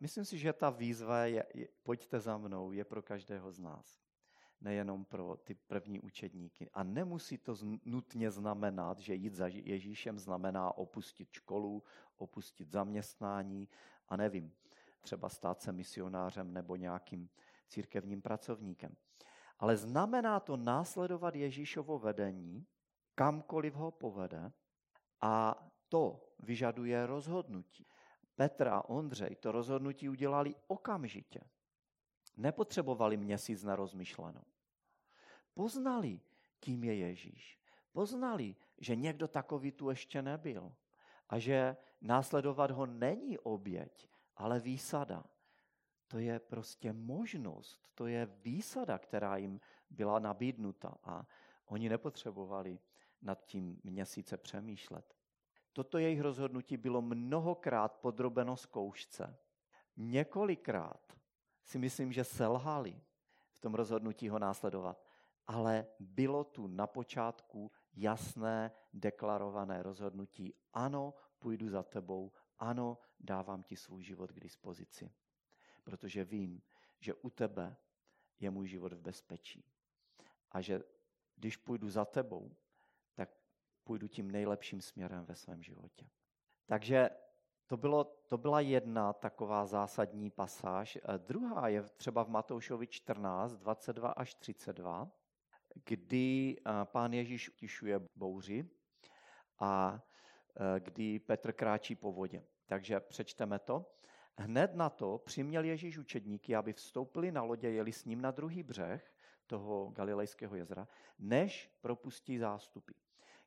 Myslím 0.00 0.24
si, 0.24 0.38
že 0.38 0.52
ta 0.52 0.70
výzva 0.70 1.24
je, 1.24 1.46
je, 1.54 1.68
pojďte 1.82 2.20
za 2.20 2.38
mnou, 2.38 2.72
je 2.72 2.84
pro 2.84 3.02
každého 3.02 3.52
z 3.52 3.58
nás. 3.58 4.00
Nejenom 4.62 5.04
pro 5.04 5.36
ty 5.36 5.54
první 5.54 6.00
učedníky. 6.00 6.70
A 6.70 6.82
nemusí 6.82 7.38
to 7.38 7.54
nutně 7.84 8.30
znamenat, 8.30 8.98
že 8.98 9.14
jít 9.14 9.34
za 9.34 9.46
Ježíšem 9.46 10.18
znamená 10.18 10.78
opustit 10.78 11.32
školu, 11.32 11.82
opustit 12.16 12.70
zaměstnání 12.70 13.68
a 14.08 14.16
nevím, 14.16 14.52
třeba 15.00 15.28
stát 15.28 15.62
se 15.62 15.72
misionářem 15.72 16.52
nebo 16.52 16.76
nějakým 16.76 17.28
církevním 17.68 18.22
pracovníkem. 18.22 18.96
Ale 19.58 19.76
znamená 19.76 20.40
to 20.40 20.56
následovat 20.56 21.34
Ježíšovo 21.34 21.98
vedení, 21.98 22.66
kamkoliv 23.14 23.74
ho 23.74 23.90
povede, 23.90 24.52
a 25.20 25.66
to 25.88 26.28
vyžaduje 26.38 27.06
rozhodnutí. 27.06 27.86
Petr 28.34 28.68
a 28.68 28.88
Ondřej 28.88 29.36
to 29.36 29.52
rozhodnutí 29.52 30.08
udělali 30.08 30.54
okamžitě. 30.66 31.40
Nepotřebovali 32.36 33.16
měsíc 33.16 33.62
na 33.62 33.76
rozmyšlenou. 33.76 34.44
Poznali, 35.54 36.20
kým 36.60 36.84
je 36.84 36.94
Ježíš. 36.96 37.58
Poznali, 37.92 38.56
že 38.78 38.96
někdo 38.96 39.28
takový 39.28 39.72
tu 39.72 39.90
ještě 39.90 40.22
nebyl 40.22 40.72
a 41.28 41.38
že 41.38 41.76
následovat 42.00 42.70
ho 42.70 42.86
není 42.86 43.38
oběť, 43.38 44.08
ale 44.36 44.60
výsada. 44.60 45.24
To 46.08 46.18
je 46.18 46.40
prostě 46.40 46.92
možnost, 46.92 47.88
to 47.94 48.06
je 48.06 48.26
výsada, 48.26 48.98
která 48.98 49.36
jim 49.36 49.60
byla 49.90 50.18
nabídnuta 50.18 50.94
a 51.04 51.26
oni 51.66 51.88
nepotřebovali 51.88 52.78
nad 53.22 53.44
tím 53.44 53.80
měsíce 53.84 54.36
přemýšlet. 54.36 55.14
Toto 55.72 55.98
jejich 55.98 56.20
rozhodnutí 56.20 56.76
bylo 56.76 57.02
mnohokrát 57.02 57.96
podrobeno 57.96 58.56
zkoušce. 58.56 59.36
Několikrát 59.96 61.12
si 61.64 61.78
myslím, 61.78 62.12
že 62.12 62.24
selhali 62.24 63.00
v 63.54 63.60
tom 63.60 63.74
rozhodnutí 63.74 64.28
ho 64.28 64.38
následovat, 64.38 65.04
ale 65.46 65.86
bylo 65.98 66.44
tu 66.44 66.66
na 66.66 66.86
počátku 66.86 67.72
jasné, 67.94 68.72
deklarované 68.92 69.82
rozhodnutí. 69.82 70.54
Ano, 70.72 71.14
půjdu 71.38 71.68
za 71.68 71.82
tebou, 71.82 72.32
ano, 72.58 72.98
dávám 73.20 73.62
ti 73.62 73.76
svůj 73.76 74.02
život 74.02 74.32
k 74.32 74.40
dispozici, 74.40 75.12
protože 75.84 76.24
vím, 76.24 76.62
že 77.00 77.14
u 77.14 77.30
tebe 77.30 77.76
je 78.40 78.50
můj 78.50 78.68
život 78.68 78.92
v 78.92 79.00
bezpečí. 79.00 79.64
A 80.50 80.60
že 80.60 80.82
když 81.36 81.56
půjdu 81.56 81.90
za 81.90 82.04
tebou, 82.04 82.56
tak 83.14 83.30
půjdu 83.84 84.08
tím 84.08 84.30
nejlepším 84.30 84.80
směrem 84.80 85.24
ve 85.24 85.34
svém 85.34 85.62
životě. 85.62 86.10
Takže 86.66 87.10
to, 87.72 87.76
bylo, 87.76 88.04
to 88.04 88.38
byla 88.38 88.60
jedna 88.60 89.12
taková 89.12 89.66
zásadní 89.66 90.30
pasáž. 90.30 90.98
Druhá 91.16 91.68
je 91.68 91.82
třeba 91.82 92.24
v 92.24 92.28
Matoušovi 92.28 92.86
14, 92.86 93.52
22 93.52 94.10
až 94.10 94.34
32, 94.34 95.10
kdy 95.84 96.56
pán 96.84 97.12
Ježíš 97.12 97.48
utišuje 97.48 98.00
bouři 98.16 98.68
a 99.58 100.02
kdy 100.78 101.18
Petr 101.18 101.52
kráčí 101.52 101.94
po 101.94 102.12
vodě. 102.12 102.44
Takže 102.66 103.00
přečteme 103.00 103.58
to. 103.58 103.92
Hned 104.38 104.74
na 104.74 104.90
to 104.90 105.18
přiměl 105.18 105.64
Ježíš 105.64 105.98
učedníky, 105.98 106.56
aby 106.56 106.72
vstoupili 106.72 107.32
na 107.32 107.42
lodě, 107.42 107.70
jeli 107.70 107.92
s 107.92 108.04
ním 108.04 108.20
na 108.20 108.30
druhý 108.30 108.62
břeh 108.62 109.14
toho 109.46 109.90
Galilejského 109.90 110.56
jezera, 110.56 110.88
než 111.18 111.70
propustí 111.80 112.38
zástupy. 112.38 112.92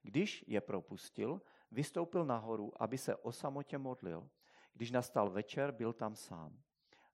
Když 0.01 0.45
je 0.47 0.61
propustil, 0.61 1.41
vystoupil 1.71 2.25
nahoru, 2.25 2.83
aby 2.83 2.97
se 2.97 3.15
o 3.15 3.31
samotě 3.31 3.77
modlil. 3.77 4.29
Když 4.73 4.91
nastal 4.91 5.29
večer, 5.29 5.71
byl 5.71 5.93
tam 5.93 6.15
sám. 6.15 6.59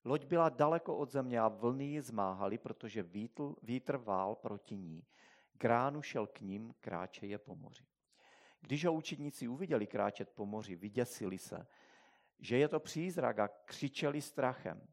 Loď 0.06 0.26
byla 0.26 0.50
daleko 0.50 0.98
od 0.98 1.12
země 1.12 1.40
a 1.40 1.48
vlny 1.48 1.86
ji 1.86 2.02
zmáhaly, 2.02 2.58
protože 2.58 3.04
vítr, 3.04 3.44
vítr 3.64 3.98
vál 3.98 4.36
proti 4.36 4.78
ní. 4.78 5.06
Gránu 5.54 6.02
šel 6.02 6.28
k 6.28 6.42
ním, 6.42 6.74
kráčeje 6.80 7.38
po 7.38 7.56
moři. 7.56 7.86
Když 8.62 8.86
ho 8.86 8.94
učedníci 8.94 9.48
uviděli 9.48 9.88
kráčet 9.88 10.30
po 10.30 10.46
moři, 10.46 10.76
vyděsili 10.76 11.38
se, 11.38 11.68
že 12.40 12.58
je 12.58 12.68
to 12.68 12.80
přízrak 12.80 13.40
a 13.40 13.48
křičeli 13.48 14.22
strachem. 14.22 14.88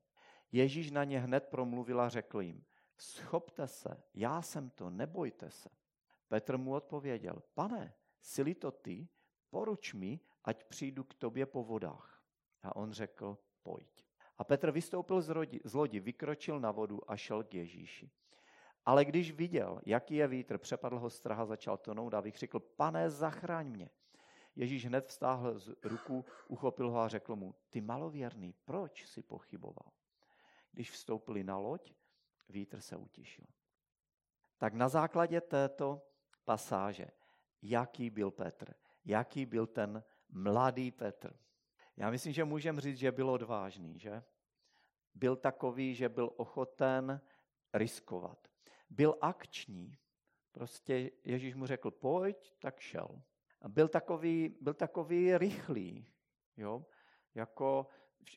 Ježíš 0.53 0.91
na 0.91 1.05
ně 1.05 1.21
hned 1.21 1.47
promluvil 1.47 2.01
a 2.01 2.09
řekl 2.09 2.41
jim, 2.41 2.65
schopte 2.99 3.69
se, 3.69 4.03
já 4.15 4.43
jsem 4.43 4.71
to, 4.71 4.91
nebojte 4.91 5.51
se. 5.51 5.69
Petr 6.29 6.59
mu 6.59 6.75
odpověděl, 6.75 7.43
pane, 7.55 7.95
sili 8.21 8.55
to 8.55 8.71
ty, 8.71 9.09
poruč 9.51 9.95
mi, 9.95 10.21
ať 10.45 10.65
přijdu 10.65 11.05
k 11.05 11.15
tobě 11.15 11.47
po 11.47 11.65
vodách. 11.65 12.23
A 12.63 12.77
on 12.77 12.93
řekl, 12.93 13.39
pojď. 13.63 14.05
A 14.39 14.45
Petr 14.45 14.71
vystoupil 14.71 15.21
z, 15.21 15.29
rodi, 15.29 15.61
z 15.65 15.75
lodi, 15.75 16.01
vykročil 16.01 16.61
na 16.61 16.71
vodu 16.71 17.11
a 17.11 17.17
šel 17.17 17.45
k 17.45 17.55
Ježíši. 17.55 18.11
Ale 18.85 19.05
když 19.05 19.33
viděl, 19.33 19.81
jaký 19.87 20.15
je 20.15 20.29
vítr, 20.29 20.59
přepadl 20.59 20.99
ho 20.99 21.11
strach 21.11 21.39
a 21.39 21.47
začal 21.47 21.77
tonout 21.77 22.15
a 22.15 22.21
vykřikl, 22.21 22.61
pane, 22.61 23.11
zachraň 23.11 23.69
mě. 23.69 23.91
Ježíš 24.57 24.87
hned 24.87 25.07
vstáhl 25.07 25.59
z 25.59 25.75
ruku, 25.83 26.25
uchopil 26.49 26.91
ho 26.91 27.01
a 27.01 27.09
řekl 27.09 27.37
mu, 27.37 27.55
ty 27.71 27.81
malověrný, 27.81 28.55
proč 28.65 29.07
si 29.07 29.23
pochyboval? 29.23 29.93
Když 30.73 30.91
vstoupili 30.91 31.45
na 31.45 31.59
loď, 31.59 31.93
vítr 32.49 32.81
se 32.81 32.97
utišil. 32.97 33.45
Tak 34.59 34.75
na 34.75 34.89
základě 34.89 35.41
této 35.41 36.03
pasáže, 36.45 37.07
jaký 37.63 38.11
byl 38.11 38.31
Petr, 38.31 38.75
jaký 39.09 39.47
byl 39.47 39.67
ten 39.67 40.05
mladý 40.29 40.91
Petr. 40.91 41.37
Já 41.97 42.11
myslím, 42.11 42.33
že 42.33 42.45
můžeme 42.45 42.81
říct, 42.81 42.99
že 42.99 43.13
byl 43.13 43.31
odvážný, 43.31 43.99
že? 43.99 44.23
Byl 45.15 45.37
takový, 45.37 45.95
že 45.95 46.09
byl 46.09 46.33
ochoten 46.37 47.21
riskovat. 47.75 48.49
Byl 48.91 49.17
akční. 49.21 49.99
Prostě 50.53 51.11
Ježíš 51.25 51.55
mu 51.55 51.67
řekl, 51.67 51.91
pojď, 51.91 52.55
tak 52.59 52.81
šel. 52.81 53.23
Byl 53.69 53.89
takový, 53.89 54.57
byl 54.61 54.75
takový 54.75 55.39
rychlý. 55.39 56.07
Jo? 56.57 56.87
Jako 57.35 57.87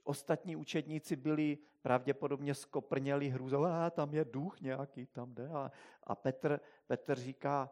ostatní 0.03 0.55
učedníci 0.55 1.15
byli 1.15 1.57
pravděpodobně 1.81 2.55
skoprněli 2.55 3.29
hrůzou, 3.29 3.65
a 3.65 3.89
tam 3.89 4.13
je 4.13 4.25
duch 4.25 4.61
nějaký, 4.61 5.05
tam 5.05 5.33
jde. 5.33 5.47
A, 5.47 5.71
a 6.03 6.15
Petr, 6.15 6.59
Petr 6.87 7.19
říká, 7.19 7.69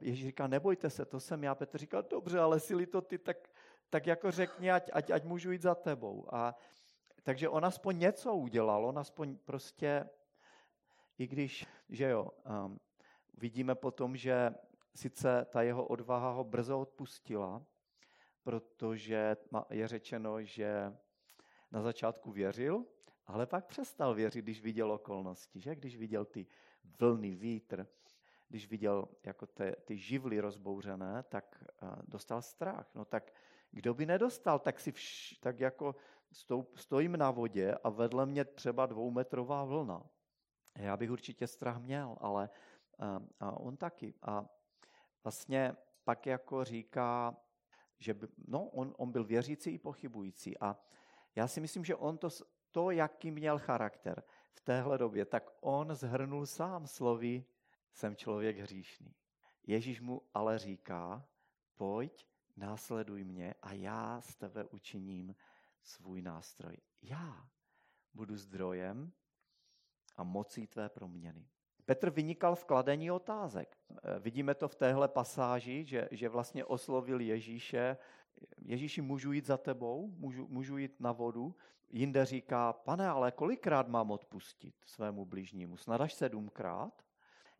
Ježíš 0.00 0.26
říká, 0.26 0.46
nebojte 0.46 0.90
se, 0.90 1.04
to 1.04 1.20
jsem 1.20 1.44
já. 1.44 1.54
Petr 1.54 1.78
říká, 1.78 2.00
dobře, 2.00 2.38
ale 2.38 2.60
sily 2.60 2.86
to 2.86 3.00
ty, 3.00 3.18
tak, 3.18 3.50
tak 3.90 4.06
jako 4.06 4.30
řekni, 4.30 4.70
ať, 4.70 4.90
ať, 4.92 5.10
ať 5.10 5.24
můžu 5.24 5.52
jít 5.52 5.62
za 5.62 5.74
tebou. 5.74 6.34
A, 6.34 6.54
takže 7.22 7.48
on 7.48 7.64
aspoň 7.64 7.98
něco 7.98 8.34
udělal, 8.34 8.86
on 8.86 8.98
aspoň 8.98 9.36
prostě, 9.36 10.08
i 11.18 11.26
když, 11.26 11.66
že 11.88 12.08
jo, 12.08 12.30
um, 12.64 12.80
vidíme 13.34 13.74
potom, 13.74 14.16
že 14.16 14.54
sice 14.94 15.46
ta 15.50 15.62
jeho 15.62 15.86
odvaha 15.86 16.30
ho 16.30 16.44
brzo 16.44 16.80
odpustila, 16.80 17.62
protože 18.42 19.36
je 19.70 19.88
řečeno, 19.88 20.42
že 20.42 20.96
na 21.70 21.82
začátku 21.82 22.32
věřil, 22.32 22.84
ale 23.26 23.46
pak 23.46 23.66
přestal 23.66 24.14
věřit, 24.14 24.42
když 24.42 24.60
viděl 24.60 24.92
okolnosti, 24.92 25.60
že? 25.60 25.74
Když 25.74 25.96
viděl 25.96 26.24
ty 26.24 26.46
vlny, 27.00 27.34
vítr, 27.34 27.86
když 28.48 28.68
viděl 28.68 29.08
jako 29.24 29.46
te, 29.46 29.76
ty 29.84 29.96
živly 29.96 30.40
rozbouřené, 30.40 31.24
tak 31.28 31.64
dostal 32.08 32.42
strach. 32.42 32.94
No 32.94 33.04
tak 33.04 33.32
kdo 33.70 33.94
by 33.94 34.06
nedostal, 34.06 34.58
tak 34.58 34.80
si 34.80 34.92
vš, 34.92 35.38
tak 35.40 35.60
jako 35.60 35.96
stoup, 36.32 36.76
stojím 36.76 37.16
na 37.16 37.30
vodě 37.30 37.74
a 37.84 37.88
vedle 37.88 38.26
mě 38.26 38.44
třeba 38.44 38.86
dvoumetrová 38.86 39.64
vlna. 39.64 40.02
Já 40.74 40.96
bych 40.96 41.10
určitě 41.10 41.46
strach 41.46 41.78
měl, 41.78 42.16
ale 42.20 42.50
uh, 42.98 43.26
a 43.40 43.60
on 43.60 43.76
taky. 43.76 44.14
A 44.22 44.44
vlastně 45.24 45.76
pak 46.04 46.26
jako 46.26 46.64
říká, 46.64 47.36
že 47.98 48.14
by, 48.14 48.26
no, 48.46 48.64
on, 48.64 48.94
on 48.98 49.12
byl 49.12 49.24
věřící 49.24 49.70
i 49.70 49.78
pochybující. 49.78 50.58
A 50.58 50.76
já 51.36 51.48
si 51.48 51.60
myslím, 51.60 51.84
že 51.84 51.94
on 51.94 52.18
to, 52.18 52.28
to, 52.70 52.90
jaký 52.90 53.30
měl 53.30 53.58
charakter 53.58 54.22
v 54.52 54.60
téhle 54.60 54.98
době, 54.98 55.24
tak 55.24 55.50
on 55.60 55.94
zhrnul 55.94 56.46
sám 56.46 56.86
slovy, 56.86 57.44
jsem 57.92 58.16
člověk 58.16 58.58
hříšný. 58.58 59.14
Ježíš 59.66 60.00
mu 60.00 60.22
ale 60.34 60.58
říká, 60.58 61.28
pojď, 61.76 62.26
následuj 62.56 63.24
mě 63.24 63.54
a 63.62 63.72
já 63.72 64.20
z 64.20 64.36
tebe 64.36 64.64
učiním 64.64 65.34
svůj 65.82 66.22
nástroj. 66.22 66.76
Já 67.02 67.48
budu 68.14 68.36
zdrojem 68.36 69.12
a 70.16 70.24
mocí 70.24 70.66
tvé 70.66 70.88
proměny. 70.88 71.48
Petr 71.84 72.10
vynikal 72.10 72.54
v 72.54 72.64
kladení 72.64 73.10
otázek. 73.10 73.76
Eh, 73.90 74.20
vidíme 74.20 74.54
to 74.54 74.68
v 74.68 74.74
téhle 74.74 75.08
pasáži, 75.08 75.84
že, 75.84 76.08
že 76.10 76.28
vlastně 76.28 76.64
oslovil 76.64 77.20
Ježíše. 77.20 77.96
Ježíši, 78.58 79.02
můžu 79.02 79.32
jít 79.32 79.46
za 79.46 79.56
tebou? 79.56 80.10
Můžu, 80.16 80.48
můžu 80.48 80.76
jít 80.76 81.00
na 81.00 81.12
vodu? 81.12 81.56
Jinde 81.90 82.24
říká, 82.24 82.72
pane, 82.72 83.08
ale 83.08 83.32
kolikrát 83.32 83.88
mám 83.88 84.10
odpustit 84.10 84.74
svému 84.84 85.24
bližnímu? 85.24 85.76
Snad 85.76 86.00
až 86.00 86.14
sedmkrát? 86.14 87.07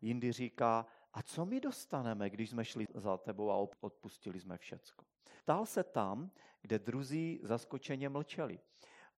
Jindy 0.01 0.31
říká, 0.31 0.85
a 1.13 1.21
co 1.23 1.45
my 1.45 1.59
dostaneme, 1.59 2.29
když 2.29 2.49
jsme 2.49 2.65
šli 2.65 2.87
za 2.93 3.17
tebou 3.17 3.51
a 3.51 3.67
odpustili 3.81 4.39
jsme 4.39 4.57
všecko? 4.57 5.05
Ptal 5.43 5.65
se 5.65 5.83
tam, 5.83 6.31
kde 6.61 6.79
druzí 6.79 7.39
zaskočeně 7.43 8.09
mlčeli. 8.09 8.59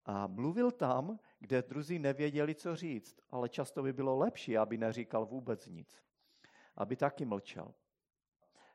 A 0.05 0.27
mluvil 0.27 0.71
tam, 0.71 1.19
kde 1.39 1.61
druzí 1.61 1.99
nevěděli, 1.99 2.55
co 2.55 2.75
říct, 2.75 3.17
ale 3.29 3.49
často 3.49 3.83
by 3.83 3.93
bylo 3.93 4.17
lepší, 4.17 4.57
aby 4.57 4.77
neříkal 4.77 5.25
vůbec 5.25 5.67
nic. 5.67 6.03
Aby 6.75 6.95
taky 6.95 7.25
mlčel. 7.25 7.73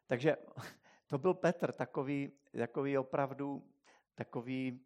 Takže 0.06 0.36
to 1.06 1.18
byl 1.18 1.34
Petr, 1.34 1.72
takový, 1.72 2.32
takový 2.56 2.98
opravdu 2.98 3.62
takový 4.14 4.80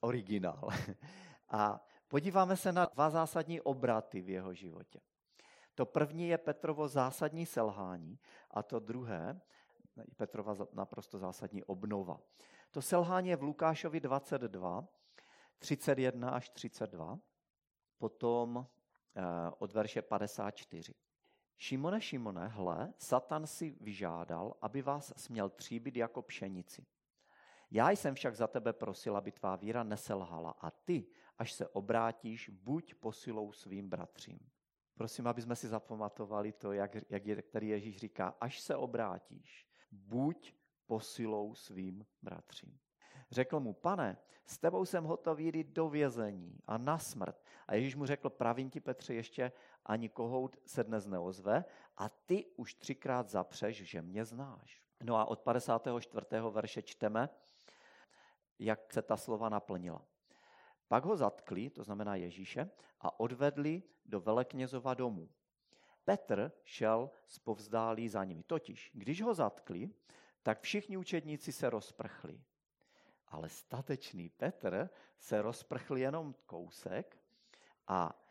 originál. 0.00 0.68
A 1.48 1.84
podíváme 2.08 2.56
se 2.56 2.72
na 2.72 2.86
dva 2.94 3.10
zásadní 3.10 3.60
obraty 3.60 4.22
v 4.22 4.28
jeho 4.30 4.54
životě. 4.54 5.00
To 5.80 5.86
první 5.86 6.28
je 6.28 6.38
Petrovo 6.38 6.88
zásadní 6.88 7.46
selhání 7.46 8.18
a 8.50 8.62
to 8.62 8.78
druhé, 8.80 9.40
Petrova 10.16 10.54
naprosto 10.72 11.18
zásadní 11.18 11.64
obnova. 11.64 12.20
To 12.70 12.82
selhání 12.82 13.28
je 13.28 13.36
v 13.36 13.42
Lukášovi 13.42 14.00
22, 14.00 14.88
31 15.58 16.30
až 16.30 16.48
32, 16.48 17.18
potom 17.98 18.66
eh, 19.16 19.22
od 19.58 19.72
verše 19.72 20.02
54. 20.02 20.94
Šimone, 21.58 22.00
Šimone, 22.00 22.48
hle, 22.48 22.92
Satan 22.98 23.46
si 23.46 23.76
vyžádal, 23.80 24.54
aby 24.60 24.82
vás 24.82 25.12
směl 25.16 25.48
tříbit 25.50 25.96
jako 25.96 26.22
pšenici. 26.22 26.86
Já 27.70 27.90
jsem 27.90 28.14
však 28.14 28.36
za 28.36 28.46
tebe 28.46 28.72
prosil, 28.72 29.16
aby 29.16 29.32
tvá 29.32 29.56
víra 29.56 29.82
neselhala 29.82 30.50
a 30.50 30.70
ty, 30.70 31.06
až 31.38 31.52
se 31.52 31.68
obrátíš, 31.68 32.48
buď 32.48 32.94
posilou 32.94 33.52
svým 33.52 33.88
bratřím. 33.88 34.50
Prosím, 35.00 35.26
aby 35.26 35.42
jsme 35.42 35.56
si 35.56 35.68
zapamatovali 35.68 36.52
to, 36.52 36.72
jak, 36.72 36.96
jak 37.08 37.26
je, 37.26 37.42
který 37.42 37.68
Ježíš 37.68 37.98
říká, 37.98 38.36
až 38.40 38.60
se 38.60 38.76
obrátíš, 38.76 39.68
buď 39.90 40.54
posilou 40.86 41.54
svým 41.54 42.06
bratřím. 42.22 42.78
Řekl 43.30 43.60
mu, 43.60 43.72
pane, 43.72 44.18
s 44.46 44.58
tebou 44.58 44.84
jsem 44.84 45.04
hotov 45.04 45.38
jít 45.38 45.66
do 45.66 45.88
vězení 45.88 46.58
a 46.66 46.78
na 46.78 46.98
smrt. 46.98 47.42
A 47.66 47.74
Ježíš 47.74 47.96
mu 47.96 48.06
řekl, 48.06 48.30
pravím 48.30 48.70
ti 48.70 48.80
Petře, 48.80 49.14
ještě 49.14 49.52
ani 49.86 50.08
kohout 50.08 50.56
se 50.66 50.84
dnes 50.84 51.06
neozve 51.06 51.64
a 51.96 52.08
ty 52.08 52.46
už 52.56 52.74
třikrát 52.74 53.28
zapřeš, 53.28 53.82
že 53.82 54.02
mě 54.02 54.24
znáš. 54.24 54.82
No 55.02 55.16
a 55.16 55.24
od 55.24 55.40
54. 55.40 56.26
verše 56.50 56.82
čteme, 56.82 57.28
jak 58.58 58.92
se 58.92 59.02
ta 59.02 59.16
slova 59.16 59.48
naplnila. 59.48 60.04
Pak 60.90 61.04
ho 61.04 61.16
zatkli, 61.16 61.70
to 61.70 61.84
znamená 61.84 62.14
Ježíše, 62.14 62.70
a 63.00 63.20
odvedli 63.20 63.82
do 64.06 64.20
veleknězova 64.20 64.94
domu. 64.94 65.28
Petr 66.04 66.52
šel 66.64 67.10
povzdálí 67.44 68.08
za 68.08 68.24
nimi. 68.24 68.42
Totiž, 68.42 68.90
když 68.94 69.22
ho 69.22 69.34
zatkli, 69.34 69.90
tak 70.42 70.60
všichni 70.60 70.96
učedníci 70.96 71.52
se 71.52 71.70
rozprchli. 71.70 72.40
Ale 73.28 73.48
statečný 73.48 74.28
Petr 74.28 74.90
se 75.18 75.42
rozprchl 75.42 75.96
jenom 75.96 76.34
kousek 76.46 77.18
a 77.86 78.22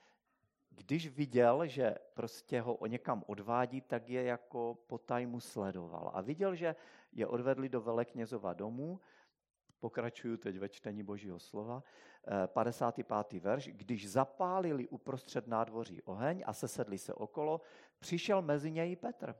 když 0.69 1.08
viděl, 1.08 1.67
že 1.67 1.95
prostě 2.13 2.62
ho 2.62 2.76
o 2.76 2.86
někam 2.86 3.24
odvádí, 3.28 3.82
tak 3.82 4.10
je 4.10 4.24
jako 4.24 4.78
potajmu 4.88 5.39
sledoval. 5.39 6.12
A 6.13 6.22
viděl, 6.22 6.56
že 6.56 6.76
je 7.12 7.28
odvedli 7.28 7.69
do 7.69 7.82
veleknězova 7.82 8.54
domu, 8.54 9.00
Pokračuju 9.80 10.38
teď 10.38 10.58
ve 10.58 10.70
čtení 10.70 11.04
Božího 11.04 11.39
slova. 11.39 11.84
55. 12.48 13.38
Eh, 13.38 13.39
verš. 13.39 13.68
Když 13.68 14.12
zapálili 14.12 14.88
uprostřed 14.88 15.48
nádvoří 15.48 16.02
oheň 16.02 16.44
a 16.46 16.54
sesedli 16.54 16.98
se 16.98 17.13
okolo, 17.13 17.62
přišel 18.00 18.42
mezi 18.42 18.72
něj 18.72 18.96
Petr. 18.96 19.36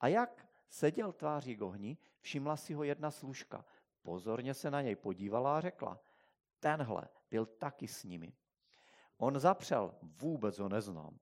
A 0.00 0.08
jak 0.08 0.48
seděl 0.68 1.12
tváří 1.12 1.56
k 1.56 1.62
ohni, 1.62 1.96
všimla 2.20 2.56
si 2.56 2.74
ho 2.74 2.84
jedna 2.84 3.10
služka. 3.10 3.64
Pozorně 4.02 4.54
se 4.54 4.70
na 4.70 4.82
něj 4.82 4.96
podívala 4.96 5.56
a 5.56 5.60
řekla, 5.60 6.00
tenhle 6.60 7.08
byl 7.30 7.46
taky 7.46 7.88
s 7.88 8.04
nimi. 8.04 8.32
On 9.16 9.38
zapřel, 9.38 9.94
vůbec 10.02 10.58
ho 10.58 10.68
neznám. 10.68 11.18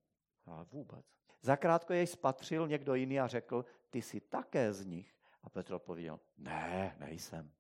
A 0.47 0.63
vůbec. 0.63 1.07
Zakrátko 1.41 1.93
jej 1.93 2.07
spatřil 2.07 2.69
někdo 2.69 2.95
jiný 2.95 3.21
a 3.21 3.27
řekl, 3.27 3.65
ty 3.91 4.03
jsi 4.03 4.21
také 4.21 4.73
z 4.73 4.87
nich. 4.87 5.15
A 5.43 5.51
Petr 5.51 5.75
odpověděl, 5.75 6.21
ne, 6.39 6.97
nejsem. 6.99 7.51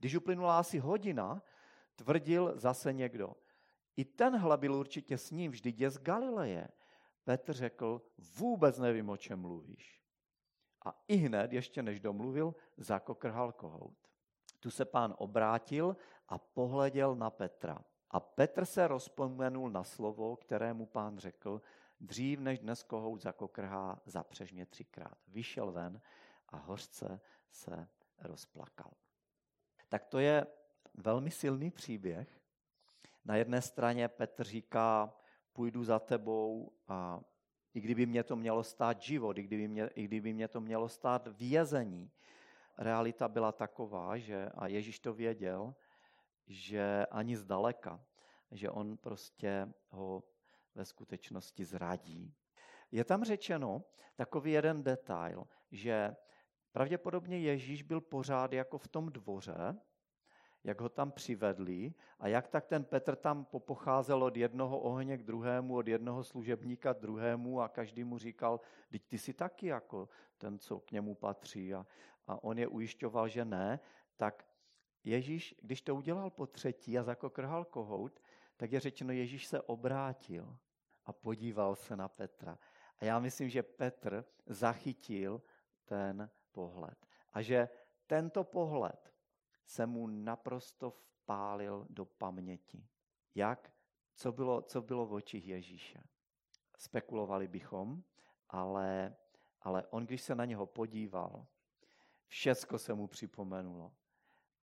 Když 0.00 0.14
uplynula 0.14 0.58
asi 0.58 0.78
hodina, 0.78 1.42
tvrdil 1.96 2.52
zase 2.56 2.92
někdo. 2.92 3.36
I 3.96 4.04
tenhle 4.04 4.58
byl 4.58 4.74
určitě 4.74 5.18
s 5.18 5.30
ním, 5.30 5.50
vždyť 5.50 5.80
je 5.80 5.90
z 5.90 5.98
Galileje. 5.98 6.68
Petr 7.24 7.52
řekl, 7.52 8.02
vůbec 8.38 8.78
nevím, 8.78 9.08
o 9.08 9.16
čem 9.16 9.40
mluvíš. 9.40 10.00
A 10.84 11.02
i 11.08 11.16
hned, 11.16 11.52
ještě 11.52 11.82
než 11.82 12.00
domluvil, 12.00 12.54
zakokrhal 12.76 13.52
kohout. 13.52 14.08
Tu 14.60 14.70
se 14.70 14.84
pán 14.84 15.14
obrátil 15.18 15.96
a 16.28 16.38
pohleděl 16.38 17.16
na 17.16 17.30
Petra. 17.30 17.84
A 18.10 18.20
Petr 18.20 18.64
se 18.64 18.88
rozpomenul 18.88 19.70
na 19.70 19.84
slovo, 19.84 20.36
kterému 20.36 20.86
pán 20.86 21.18
řekl, 21.18 21.62
dřív 22.00 22.40
než 22.40 22.58
dnes 22.58 22.82
kohout 22.82 23.22
zakokrhá, 23.22 24.00
zapřež 24.06 24.52
mě 24.52 24.66
třikrát. 24.66 25.18
Vyšel 25.28 25.72
ven 25.72 26.00
a 26.48 26.56
hořce 26.56 27.20
se 27.50 27.88
rozplakal 28.18 28.92
tak 29.90 30.04
to 30.04 30.18
je 30.18 30.46
velmi 30.94 31.30
silný 31.30 31.70
příběh. 31.70 32.40
Na 33.24 33.36
jedné 33.36 33.62
straně 33.62 34.08
Petr 34.08 34.44
říká, 34.44 35.12
půjdu 35.52 35.84
za 35.84 35.98
tebou 35.98 36.72
a 36.88 37.20
i 37.74 37.80
kdyby 37.80 38.06
mě 38.06 38.24
to 38.24 38.36
mělo 38.36 38.64
stát 38.64 39.02
život, 39.02 39.38
i 39.38 39.42
kdyby 39.42 39.68
mě, 39.68 39.86
i 39.94 40.04
kdyby 40.04 40.32
mě 40.32 40.48
to 40.48 40.60
mělo 40.60 40.88
stát 40.88 41.28
vězení, 41.38 42.10
realita 42.78 43.28
byla 43.28 43.52
taková, 43.52 44.18
že, 44.18 44.48
a 44.54 44.66
Ježíš 44.66 44.98
to 44.98 45.14
věděl, 45.14 45.74
že 46.46 47.06
ani 47.10 47.36
zdaleka, 47.36 48.04
že 48.50 48.70
on 48.70 48.96
prostě 48.96 49.72
ho 49.88 50.22
ve 50.74 50.84
skutečnosti 50.84 51.64
zradí. 51.64 52.34
Je 52.92 53.04
tam 53.04 53.24
řečeno 53.24 53.84
takový 54.16 54.52
jeden 54.52 54.82
detail, 54.82 55.46
že 55.70 56.16
Pravděpodobně 56.72 57.38
Ježíš 57.38 57.82
byl 57.82 58.00
pořád 58.00 58.52
jako 58.52 58.78
v 58.78 58.88
tom 58.88 59.06
dvoře, 59.06 59.76
jak 60.64 60.80
ho 60.80 60.88
tam 60.88 61.12
přivedli 61.12 61.94
a 62.18 62.28
jak 62.28 62.48
tak 62.48 62.66
ten 62.66 62.84
Petr 62.84 63.16
tam 63.16 63.44
popocházel 63.44 64.24
od 64.24 64.36
jednoho 64.36 64.78
ohně 64.80 65.18
k 65.18 65.22
druhému, 65.22 65.76
od 65.76 65.88
jednoho 65.88 66.24
služebníka 66.24 66.94
k 66.94 67.00
druhému 67.00 67.60
a 67.60 67.68
každý 67.68 68.04
mu 68.04 68.18
říkal, 68.18 68.60
teď 68.90 69.02
ty 69.08 69.18
jsi 69.18 69.32
taky 69.32 69.66
jako 69.66 70.08
ten, 70.38 70.58
co 70.58 70.80
k 70.80 70.92
němu 70.92 71.14
patří. 71.14 71.74
A, 71.74 71.86
a 72.26 72.44
on 72.44 72.58
je 72.58 72.68
ujišťoval, 72.68 73.28
že 73.28 73.44
ne, 73.44 73.80
tak 74.16 74.46
Ježíš, 75.04 75.54
když 75.62 75.82
to 75.82 75.96
udělal 75.96 76.30
po 76.30 76.46
třetí 76.46 76.98
a 76.98 77.02
zakokrhal 77.02 77.64
kohout, 77.64 78.20
tak 78.56 78.72
je 78.72 78.80
řečeno, 78.80 79.12
Ježíš 79.12 79.46
se 79.46 79.62
obrátil 79.62 80.56
a 81.06 81.12
podíval 81.12 81.76
se 81.76 81.96
na 81.96 82.08
Petra. 82.08 82.58
A 82.98 83.04
já 83.04 83.18
myslím, 83.18 83.48
že 83.48 83.62
Petr 83.62 84.24
zachytil 84.46 85.42
ten 85.84 86.30
pohled. 86.52 87.06
A 87.32 87.42
že 87.42 87.68
tento 88.06 88.44
pohled 88.44 89.14
se 89.64 89.86
mu 89.86 90.06
naprosto 90.06 90.90
vpálil 90.90 91.86
do 91.90 92.04
paměti. 92.04 92.88
Jak? 93.34 93.72
Co 94.14 94.32
bylo, 94.32 94.62
co 94.62 94.82
bylo 94.82 95.06
v 95.06 95.12
očích 95.12 95.46
Ježíše? 95.46 96.02
Spekulovali 96.78 97.48
bychom, 97.48 98.02
ale, 98.48 99.16
ale 99.62 99.86
on, 99.86 100.06
když 100.06 100.22
se 100.22 100.34
na 100.34 100.44
něho 100.44 100.66
podíval, 100.66 101.46
všecko 102.26 102.78
se 102.78 102.94
mu 102.94 103.06
připomenulo. 103.06 103.92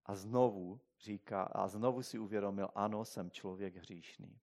A 0.06 0.14
znovu 0.14 0.80
říká, 1.00 1.42
a 1.42 1.68
znovu 1.68 2.02
si 2.02 2.18
uvědomil, 2.18 2.68
ano, 2.74 3.04
jsem 3.04 3.30
člověk 3.30 3.76
hříšný. 3.76 4.40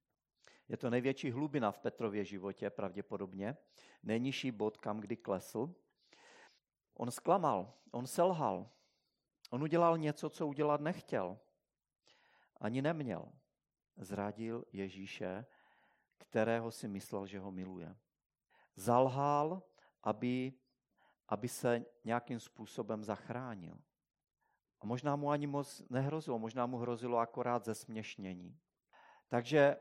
Je 0.68 0.78
to 0.78 0.90
největší 0.90 1.32
hlubina 1.32 1.72
v 1.72 1.80
Petrově 1.80 2.26
životě, 2.26 2.70
pravděpodobně. 2.70 3.58
Nejnižší 4.04 4.52
bod, 4.52 4.78
kam 4.78 5.00
kdy 5.00 5.18
klesl. 5.18 5.76
On 6.96 7.12
zklamal, 7.12 7.74
on 7.92 8.08
selhal, 8.08 8.70
on 9.50 9.64
udělal 9.64 9.98
něco, 9.98 10.30
co 10.30 10.48
udělat 10.48 10.82
nechtěl, 10.82 11.40
ani 12.58 12.82
neměl. 12.82 13.32
Zradil 13.98 14.66
Ježíše, 14.72 15.46
kterého 16.18 16.72
si 16.72 16.88
myslel, 16.88 17.26
že 17.26 17.40
ho 17.40 17.52
miluje. 17.52 17.96
Zalhal, 18.76 19.64
aby, 20.04 20.54
aby 21.28 21.48
se 21.48 21.86
nějakým 22.04 22.40
způsobem 22.40 23.04
zachránil. 23.04 23.80
A 24.82 24.86
možná 24.86 25.16
mu 25.16 25.30
ani 25.30 25.48
moc 25.48 25.84
nehrozilo, 25.90 26.40
možná 26.40 26.66
mu 26.66 26.78
hrozilo 26.78 27.18
akorát 27.18 27.66
ze 27.66 27.76
směšnění. 27.76 28.60
Takže 29.28 29.78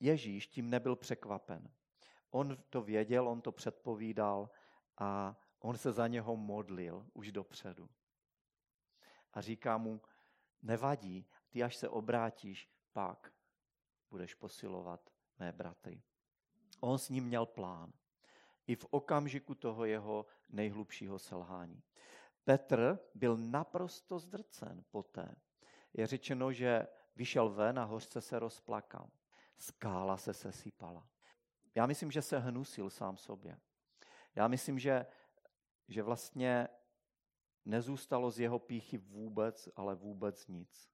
Ježíš 0.00 0.46
tím 0.46 0.70
nebyl 0.70 0.96
překvapen. 0.96 1.70
On 2.30 2.56
to 2.70 2.82
věděl, 2.82 3.28
on 3.28 3.40
to 3.40 3.52
předpovídal 3.52 4.50
a 4.98 5.36
On 5.58 5.76
se 5.76 5.92
za 5.92 6.06
něho 6.06 6.36
modlil 6.36 7.06
už 7.14 7.32
dopředu. 7.32 7.88
A 9.32 9.40
říká 9.40 9.78
mu, 9.78 10.00
nevadí, 10.62 11.26
ty 11.48 11.62
až 11.62 11.76
se 11.76 11.88
obrátíš, 11.88 12.70
pak 12.92 13.32
budeš 14.10 14.34
posilovat 14.34 15.10
mé 15.38 15.52
bratry. 15.52 16.02
On 16.80 16.98
s 16.98 17.08
ním 17.08 17.24
měl 17.24 17.46
plán. 17.46 17.92
I 18.66 18.76
v 18.76 18.86
okamžiku 18.90 19.54
toho 19.54 19.84
jeho 19.84 20.26
nejhlubšího 20.48 21.18
selhání. 21.18 21.82
Petr 22.44 22.98
byl 23.14 23.36
naprosto 23.36 24.18
zdrcen 24.18 24.84
poté. 24.90 25.34
Je 25.92 26.06
řečeno, 26.06 26.52
že 26.52 26.86
vyšel 27.16 27.50
ven 27.50 27.78
a 27.78 27.84
hořce 27.84 28.20
se 28.20 28.38
rozplakal. 28.38 29.10
Skála 29.56 30.16
se 30.16 30.34
sesypala. 30.34 31.08
Já 31.74 31.86
myslím, 31.86 32.10
že 32.10 32.22
se 32.22 32.38
hnusil 32.38 32.90
sám 32.90 33.16
sobě. 33.16 33.58
Já 34.34 34.48
myslím, 34.48 34.78
že, 34.78 35.06
že 35.88 36.02
vlastně 36.02 36.68
nezůstalo 37.64 38.30
z 38.30 38.40
jeho 38.40 38.58
píchy 38.58 38.98
vůbec, 38.98 39.68
ale 39.76 39.94
vůbec 39.94 40.46
nic, 40.46 40.90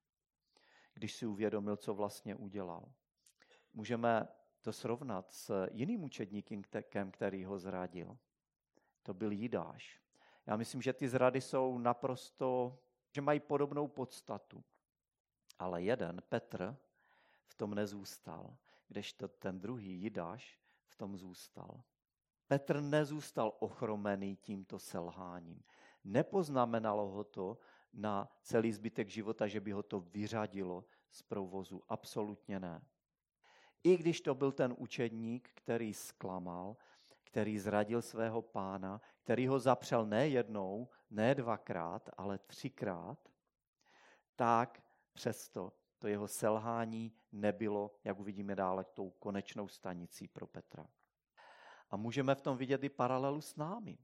když 0.93 1.13
si 1.13 1.25
uvědomil, 1.25 1.77
co 1.77 1.93
vlastně 1.93 2.35
udělal. 2.35 2.91
Můžeme 3.73 4.27
to 4.61 4.73
srovnat 4.73 5.31
s 5.31 5.67
jiným 5.71 6.03
učedníkem, 6.03 6.63
který 7.11 7.45
ho 7.45 7.59
zradil. 7.59 8.17
To 9.03 9.13
byl 9.13 9.31
Jidáš. 9.31 10.01
Já 10.45 10.57
myslím, 10.57 10.81
že 10.81 10.93
ty 10.93 11.09
zrady 11.09 11.41
jsou 11.41 11.77
naprosto, 11.77 12.79
že 13.11 13.21
mají 13.21 13.39
podobnou 13.39 13.87
podstatu. 13.87 14.63
Ale 15.59 15.83
jeden, 15.83 16.21
Petr, 16.29 16.77
v 17.45 17.55
tom 17.55 17.75
nezůstal, 17.75 18.57
kdežto 18.87 19.27
ten 19.27 19.59
druhý, 19.59 20.01
Jidáš, 20.01 20.59
v 20.87 20.95
tom 20.95 21.17
zůstal. 21.17 21.83
Petr 22.47 22.81
nezůstal 22.81 23.53
ochromený 23.59 24.35
tímto 24.35 24.79
selháním. 24.79 25.63
Nepoznamenalo 26.03 27.09
ho 27.09 27.23
to 27.23 27.57
na 27.93 28.29
celý 28.41 28.71
zbytek 28.71 29.09
života, 29.09 29.47
že 29.47 29.59
by 29.59 29.71
ho 29.71 29.83
to 29.83 29.99
vyřadilo 29.99 30.85
z 31.11 31.21
provozu. 31.21 31.83
Absolutně 31.89 32.59
ne. 32.59 32.81
I 33.83 33.97
když 33.97 34.21
to 34.21 34.35
byl 34.35 34.51
ten 34.51 34.75
učedník, 34.77 35.49
který 35.53 35.93
zklamal, 35.93 36.77
který 37.23 37.59
zradil 37.59 38.01
svého 38.01 38.41
pána, 38.41 39.01
který 39.23 39.47
ho 39.47 39.59
zapřel 39.59 40.05
ne 40.05 40.27
jednou, 40.27 40.89
ne 41.09 41.35
dvakrát, 41.35 42.09
ale 42.17 42.37
třikrát, 42.37 43.29
tak 44.35 44.83
přesto 45.13 45.73
to 45.99 46.07
jeho 46.07 46.27
selhání 46.27 47.13
nebylo, 47.31 47.91
jak 48.03 48.19
uvidíme 48.19 48.55
dále, 48.55 48.83
tou 48.83 49.09
konečnou 49.09 49.67
stanicí 49.67 50.27
pro 50.27 50.47
Petra. 50.47 50.87
A 51.89 51.97
můžeme 51.97 52.35
v 52.35 52.41
tom 52.41 52.57
vidět 52.57 52.83
i 52.83 52.89
paralelu 52.89 53.41
s 53.41 53.55
námi. 53.55 53.97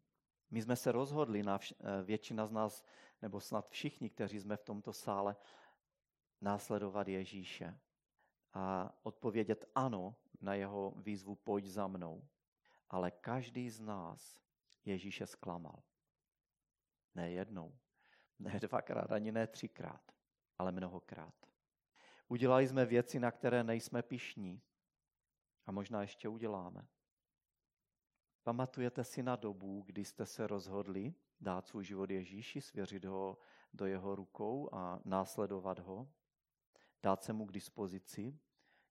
My 0.51 0.61
jsme 0.61 0.75
se 0.75 0.91
rozhodli, 0.91 1.43
eh, 1.47 2.03
většina 2.03 2.47
z 2.47 2.51
nás, 2.51 2.83
nebo 3.21 3.39
snad 3.39 3.69
všichni, 3.69 4.09
kteří 4.09 4.39
jsme 4.39 4.57
v 4.57 4.63
tomto 4.63 4.93
sále, 4.93 5.35
následovat 6.41 7.07
Ježíše 7.07 7.79
a 8.53 8.93
odpovědět 9.03 9.65
ano 9.75 10.15
na 10.41 10.53
jeho 10.53 10.93
výzvu 10.97 11.35
pojď 11.35 11.65
za 11.65 11.87
mnou. 11.87 12.27
Ale 12.89 13.11
každý 13.11 13.69
z 13.69 13.79
nás 13.79 14.39
Ježíše 14.85 15.27
zklamal. 15.27 15.83
Ne 17.15 17.31
jednou, 17.31 17.77
ne 18.39 18.59
dvakrát, 18.59 19.11
ani 19.11 19.31
ne 19.31 19.47
třikrát, 19.47 20.11
ale 20.57 20.71
mnohokrát. 20.71 21.33
Udělali 22.27 22.67
jsme 22.67 22.85
věci, 22.85 23.19
na 23.19 23.31
které 23.31 23.63
nejsme 23.63 24.03
pišní 24.03 24.61
a 25.65 25.71
možná 25.71 26.01
ještě 26.01 26.29
uděláme. 26.29 26.87
Pamatujete 28.43 29.03
si 29.03 29.23
na 29.23 29.35
dobu, 29.35 29.81
kdy 29.81 30.05
jste 30.05 30.25
se 30.25 30.47
rozhodli 30.47 31.13
dát 31.41 31.67
svůj 31.67 31.83
život 31.83 32.09
Ježíši, 32.09 32.61
svěřit 32.61 33.05
ho 33.05 33.37
do 33.73 33.85
jeho 33.85 34.15
rukou 34.15 34.69
a 34.73 34.99
následovat 35.05 35.79
ho, 35.79 36.07
dát 37.03 37.23
se 37.23 37.33
mu 37.33 37.45
k 37.45 37.51
dispozici, 37.51 38.39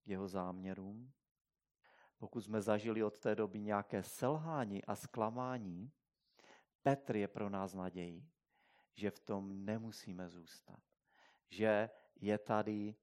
k 0.03 0.09
jeho 0.09 0.29
záměrům? 0.29 1.13
Pokud 2.19 2.41
jsme 2.41 2.63
zažili 2.63 3.03
od 3.03 3.19
té 3.19 3.35
doby 3.35 3.61
nějaké 3.61 4.03
selhání 4.03 4.85
a 4.85 4.97
zklamání, 4.97 5.93
Petr 6.83 7.17
je 7.17 7.29
pro 7.29 7.51
nás 7.51 7.75
naději, 7.75 8.29
že 8.95 9.11
v 9.11 9.19
tom 9.19 9.65
nemusíme 9.65 10.29
zůstat. 10.29 10.81
Že 11.49 11.91
je 12.17 12.39
tady 12.39 12.95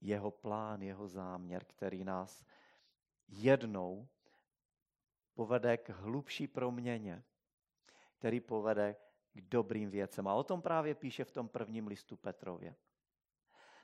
jeho 0.00 0.30
plán, 0.30 0.82
jeho 0.82 1.08
záměr, 1.08 1.64
který 1.64 2.04
nás 2.04 2.44
jednou 3.28 4.08
povede 5.34 5.76
k 5.76 5.88
hlubší 5.88 6.46
proměně, 6.46 7.24
který 8.18 8.40
povede 8.40 8.96
k 9.32 9.40
dobrým 9.40 9.90
věcem. 9.90 10.28
A 10.28 10.34
o 10.34 10.44
tom 10.44 10.62
právě 10.62 10.94
píše 10.94 11.24
v 11.24 11.30
tom 11.30 11.48
prvním 11.48 11.86
listu 11.86 12.16
Petrově. 12.16 12.74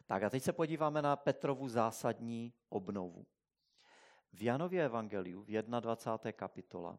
Tak 0.06 0.22
a 0.22 0.30
teď 0.30 0.42
se 0.42 0.52
podíváme 0.52 1.02
na 1.02 1.16
Petrovu 1.16 1.68
zásadní 1.68 2.52
obnovu. 2.68 3.26
V 4.32 4.42
Janově 4.42 4.84
evangeliu 4.84 5.42
v 5.42 5.62
21. 5.62 6.32
kapitola 6.32 6.98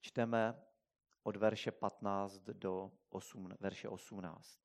čteme 0.00 0.62
od 1.22 1.36
verše 1.36 1.70
15 1.70 2.38
do 2.38 2.92
8, 3.10 3.48
verše 3.60 3.88
18. 3.88 4.58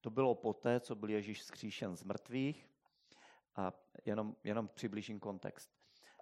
To 0.00 0.10
bylo 0.10 0.34
poté, 0.34 0.80
co 0.80 0.94
byl 0.94 1.10
Ježíš 1.10 1.42
skříšen 1.42 1.96
z 1.96 2.02
mrtvých. 2.02 2.70
A 3.56 3.72
jenom, 4.04 4.36
jenom 4.44 4.68
přiblížím 4.68 5.20
kontext. 5.20 5.79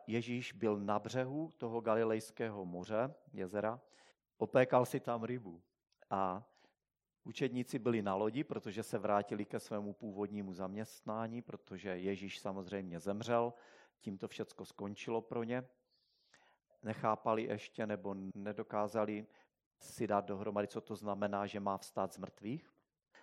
Ježíš 0.08 0.52
byl 0.52 0.80
na 0.80 0.98
břehu 0.98 1.52
toho 1.56 1.80
galilejského 1.80 2.64
moře, 2.64 3.14
jezera, 3.32 3.80
opékal 4.36 4.86
si 4.86 5.00
tam 5.00 5.24
rybu. 5.24 5.62
A 6.10 6.48
učedníci 7.24 7.78
byli 7.78 8.02
na 8.02 8.14
lodi, 8.14 8.44
protože 8.44 8.82
se 8.82 8.98
vrátili 8.98 9.44
ke 9.44 9.60
svému 9.60 9.92
původnímu 9.92 10.52
zaměstnání, 10.52 11.42
protože 11.42 11.88
Ježíš 11.98 12.38
samozřejmě 12.38 13.00
zemřel, 13.00 13.52
tím 14.00 14.18
to 14.18 14.28
všecko 14.28 14.64
skončilo 14.64 15.20
pro 15.20 15.42
ně. 15.42 15.68
Nechápali 16.82 17.42
ještě 17.42 17.86
nebo 17.86 18.14
nedokázali 18.34 19.26
si 19.80 20.06
dát 20.06 20.24
dohromady, 20.24 20.68
co 20.68 20.80
to 20.80 20.96
znamená, 20.96 21.46
že 21.46 21.60
má 21.60 21.78
vstát 21.78 22.12
z 22.12 22.18
mrtvých. 22.18 22.70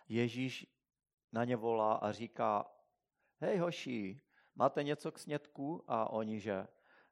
Ježíš 0.10 0.67
na 1.32 1.43
ně 1.43 1.56
volá 1.56 1.93
a 1.93 2.12
říká, 2.12 2.71
hej 3.39 3.58
hoši, 3.58 4.21
máte 4.56 4.84
něco 4.84 5.12
k 5.12 5.19
snědku? 5.19 5.84
A 5.88 6.10
oni, 6.10 6.39
že 6.39 6.67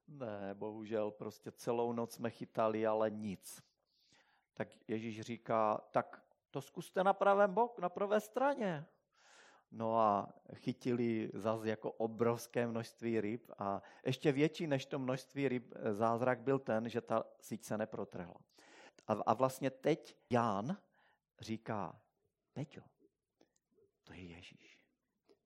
ne, 0.07 0.53
bohužel, 0.53 1.11
prostě 1.11 1.51
celou 1.51 1.93
noc 1.93 2.13
jsme 2.13 2.29
chytali, 2.29 2.87
ale 2.87 3.11
nic. 3.11 3.63
Tak 4.53 4.67
Ježíš 4.87 5.21
říká, 5.21 5.77
tak 5.91 6.23
to 6.51 6.61
zkuste 6.61 7.03
na 7.03 7.13
pravém 7.13 7.53
boku, 7.53 7.81
na 7.81 7.89
pravé 7.89 8.19
straně. 8.19 8.85
No 9.71 9.99
a 9.99 10.33
chytili 10.55 11.31
zase 11.33 11.69
jako 11.69 11.91
obrovské 11.91 12.67
množství 12.67 13.21
ryb 13.21 13.51
a 13.57 13.81
ještě 14.05 14.31
větší 14.31 14.67
než 14.67 14.85
to 14.85 14.99
množství 14.99 15.47
ryb 15.47 15.73
zázrak 15.91 16.41
byl 16.41 16.59
ten, 16.59 16.89
že 16.89 17.01
ta 17.01 17.23
síť 17.41 17.63
se 17.63 17.77
neprotrhla. 17.77 18.35
A, 19.07 19.13
a 19.13 19.33
vlastně 19.33 19.69
teď 19.69 20.15
Ján 20.29 20.77
říká, 21.39 22.01
Peťo, 22.53 22.81
to 24.03 24.13
je 24.13 24.23
Ježíš. 24.23 24.79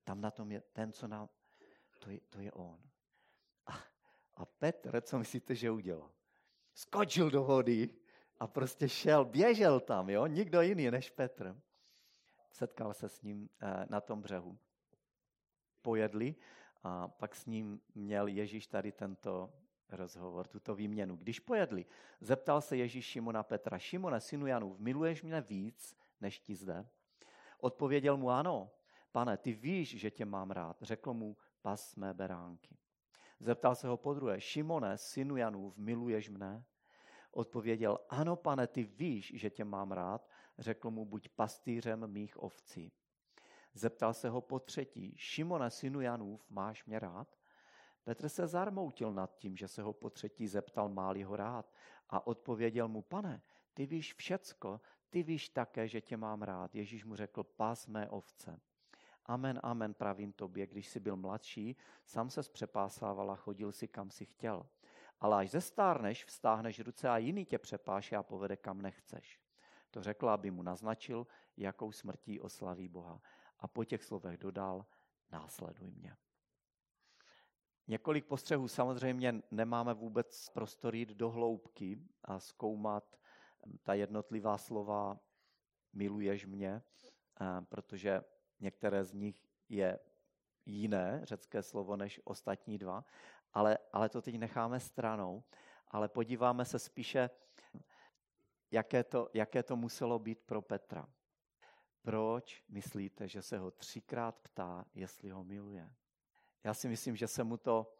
Tam 0.03 0.21
na 0.21 0.31
tom 0.31 0.51
je 0.51 0.61
ten, 0.61 0.93
co 0.93 1.07
nám, 1.07 1.29
to 1.99 2.09
je, 2.09 2.19
to 2.29 2.39
je 2.39 2.51
on. 2.51 2.79
A, 4.37 4.45
Petr, 4.45 5.01
co 5.01 5.19
myslíte, 5.19 5.55
že 5.55 5.71
udělal? 5.71 6.11
Skočil 6.73 7.31
do 7.31 7.43
vody 7.43 7.89
a 8.39 8.47
prostě 8.47 8.89
šel, 8.89 9.25
běžel 9.25 9.79
tam, 9.79 10.09
jo? 10.09 10.27
nikdo 10.27 10.61
jiný 10.61 10.91
než 10.91 11.09
Petr. 11.09 11.61
Setkal 12.51 12.93
se 12.93 13.09
s 13.09 13.21
ním 13.21 13.49
eh, 13.61 13.85
na 13.89 14.01
tom 14.01 14.21
břehu. 14.21 14.57
Pojedli 15.81 16.35
a 16.83 17.07
pak 17.07 17.35
s 17.35 17.45
ním 17.45 17.81
měl 17.95 18.27
Ježíš 18.27 18.67
tady 18.67 18.91
tento 18.91 19.53
rozhovor, 19.89 20.47
tuto 20.47 20.75
výměnu. 20.75 21.15
Když 21.15 21.39
pojedli, 21.39 21.85
zeptal 22.21 22.61
se 22.61 22.77
Ježíš 22.77 23.05
Šimona 23.05 23.43
Petra, 23.43 23.79
Šimone, 23.79 24.21
synu 24.21 24.47
Janův, 24.47 24.79
miluješ 24.79 25.23
mě 25.23 25.41
víc, 25.41 25.97
než 26.21 26.39
ti 26.39 26.55
zde? 26.55 26.87
Odpověděl 27.59 28.17
mu, 28.17 28.29
ano, 28.29 28.71
pane, 29.11 29.37
ty 29.37 29.53
víš, 29.53 29.97
že 29.97 30.11
tě 30.11 30.25
mám 30.25 30.51
rád. 30.51 30.77
Řekl 30.81 31.13
mu, 31.13 31.37
pas 31.61 31.95
mé 31.95 32.13
beránky. 32.13 32.77
Zeptal 33.39 33.75
se 33.75 33.87
ho 33.87 33.97
podruhé, 33.97 34.41
Šimone, 34.41 34.97
synu 34.97 35.37
Janův, 35.37 35.77
miluješ 35.77 36.29
mne? 36.29 36.65
Odpověděl, 37.31 37.99
ano, 38.09 38.35
pane, 38.35 38.67
ty 38.67 38.83
víš, 38.83 39.33
že 39.35 39.49
tě 39.49 39.65
mám 39.65 39.91
rád. 39.91 40.29
Řekl 40.57 40.91
mu, 40.91 41.05
buď 41.05 41.29
pastýřem 41.29 42.07
mých 42.07 42.43
ovcí. 42.43 42.91
Zeptal 43.73 44.13
se 44.13 44.29
ho 44.29 44.41
po 44.41 44.59
třetí, 44.59 45.13
Šimone, 45.17 45.71
synu 45.71 46.01
Janův, 46.01 46.49
máš 46.49 46.85
mě 46.85 46.99
rád? 46.99 47.37
Petr 48.03 48.29
se 48.29 48.47
zarmoutil 48.47 49.13
nad 49.13 49.35
tím, 49.35 49.57
že 49.57 49.67
se 49.67 49.81
ho 49.81 49.93
po 49.93 50.09
třetí 50.09 50.47
zeptal, 50.47 50.89
má 50.89 51.13
ho 51.25 51.35
rád. 51.35 51.73
A 52.09 52.27
odpověděl 52.27 52.87
mu, 52.87 53.01
pane, 53.01 53.41
ty 53.73 53.85
víš 53.85 54.13
všecko, 54.13 54.81
ty 55.09 55.23
víš 55.23 55.49
také, 55.49 55.87
že 55.87 56.01
tě 56.01 56.17
mám 56.17 56.41
rád. 56.41 56.75
Ježíš 56.75 57.05
mu 57.05 57.15
řekl, 57.15 57.43
pás 57.43 57.87
mé 57.87 58.09
ovce. 58.09 58.59
Amen, 59.27 59.59
amen, 59.63 59.93
pravím 59.93 60.33
tobě, 60.33 60.67
když 60.67 60.87
jsi 60.87 60.99
byl 60.99 61.15
mladší, 61.15 61.75
sám 62.05 62.29
se 62.29 62.41
přepásával 62.41 63.31
a 63.31 63.35
chodil 63.35 63.71
si, 63.71 63.87
kam 63.87 64.11
si 64.11 64.25
chtěl. 64.25 64.65
Ale 65.19 65.37
až 65.37 65.49
zestárneš, 65.49 66.25
vstáhneš 66.25 66.79
ruce 66.79 67.09
a 67.09 67.17
jiný 67.17 67.45
tě 67.45 67.57
přepáše 67.57 68.15
a 68.15 68.23
povede, 68.23 68.57
kam 68.57 68.81
nechceš. 68.81 69.41
To 69.91 70.03
řekl, 70.03 70.29
aby 70.29 70.51
mu 70.51 70.63
naznačil, 70.63 71.27
jakou 71.57 71.91
smrtí 71.91 72.39
oslaví 72.39 72.87
Boha. 72.87 73.21
A 73.59 73.67
po 73.67 73.85
těch 73.85 74.03
slovech 74.03 74.37
dodal, 74.37 74.85
následuj 75.31 75.91
mě. 75.91 76.15
Několik 77.87 78.25
postřehů. 78.25 78.67
Samozřejmě 78.67 79.41
nemáme 79.51 79.93
vůbec 79.93 80.49
prostor 80.49 80.95
jít 80.95 81.09
do 81.09 81.29
hloubky 81.29 81.99
a 82.23 82.39
zkoumat 82.39 83.19
ta 83.83 83.93
jednotlivá 83.93 84.57
slova 84.57 85.19
miluješ 85.93 86.45
mě, 86.45 86.81
protože 87.69 88.21
některé 88.59 89.03
z 89.03 89.13
nich 89.13 89.47
je 89.69 89.99
jiné 90.65 91.21
řecké 91.23 91.63
slovo 91.63 91.95
než 91.95 92.21
ostatní 92.23 92.77
dva, 92.77 93.05
ale, 93.53 93.77
ale 93.93 94.09
to 94.09 94.21
teď 94.21 94.35
necháme 94.35 94.79
stranou, 94.79 95.43
ale 95.87 96.07
podíváme 96.07 96.65
se 96.65 96.79
spíše, 96.79 97.29
jaké 98.71 99.03
to, 99.03 99.29
jaké 99.33 99.63
to 99.63 99.75
muselo 99.75 100.19
být 100.19 100.39
pro 100.39 100.61
Petra. 100.61 101.07
Proč 102.01 102.63
myslíte, 102.69 103.27
že 103.27 103.41
se 103.41 103.57
ho 103.57 103.71
třikrát 103.71 104.39
ptá, 104.39 104.85
jestli 104.95 105.29
ho 105.29 105.43
miluje? 105.43 105.93
Já 106.63 106.73
si 106.73 106.87
myslím, 106.87 107.15
že 107.15 107.27
se 107.27 107.43
mu 107.43 107.57
to, 107.57 107.93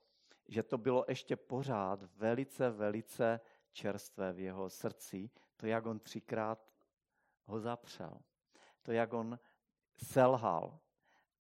že 0.48 0.64
to 0.64 0.78
bylo 0.78 1.06
ještě 1.08 1.36
pořád 1.36 2.04
velice, 2.04 2.70
velice 2.70 3.40
čerstvé 3.72 4.34
v 4.34 4.40
jeho 4.40 4.70
srdci, 4.70 5.30
to, 5.56 5.68
jak 5.68 5.86
on 5.86 6.00
třikrát 6.00 6.68
ho 7.46 7.60
zapřel. 7.60 8.20
To, 8.82 8.92
jak 8.92 9.14
on 9.14 9.40
selhal. 9.98 10.80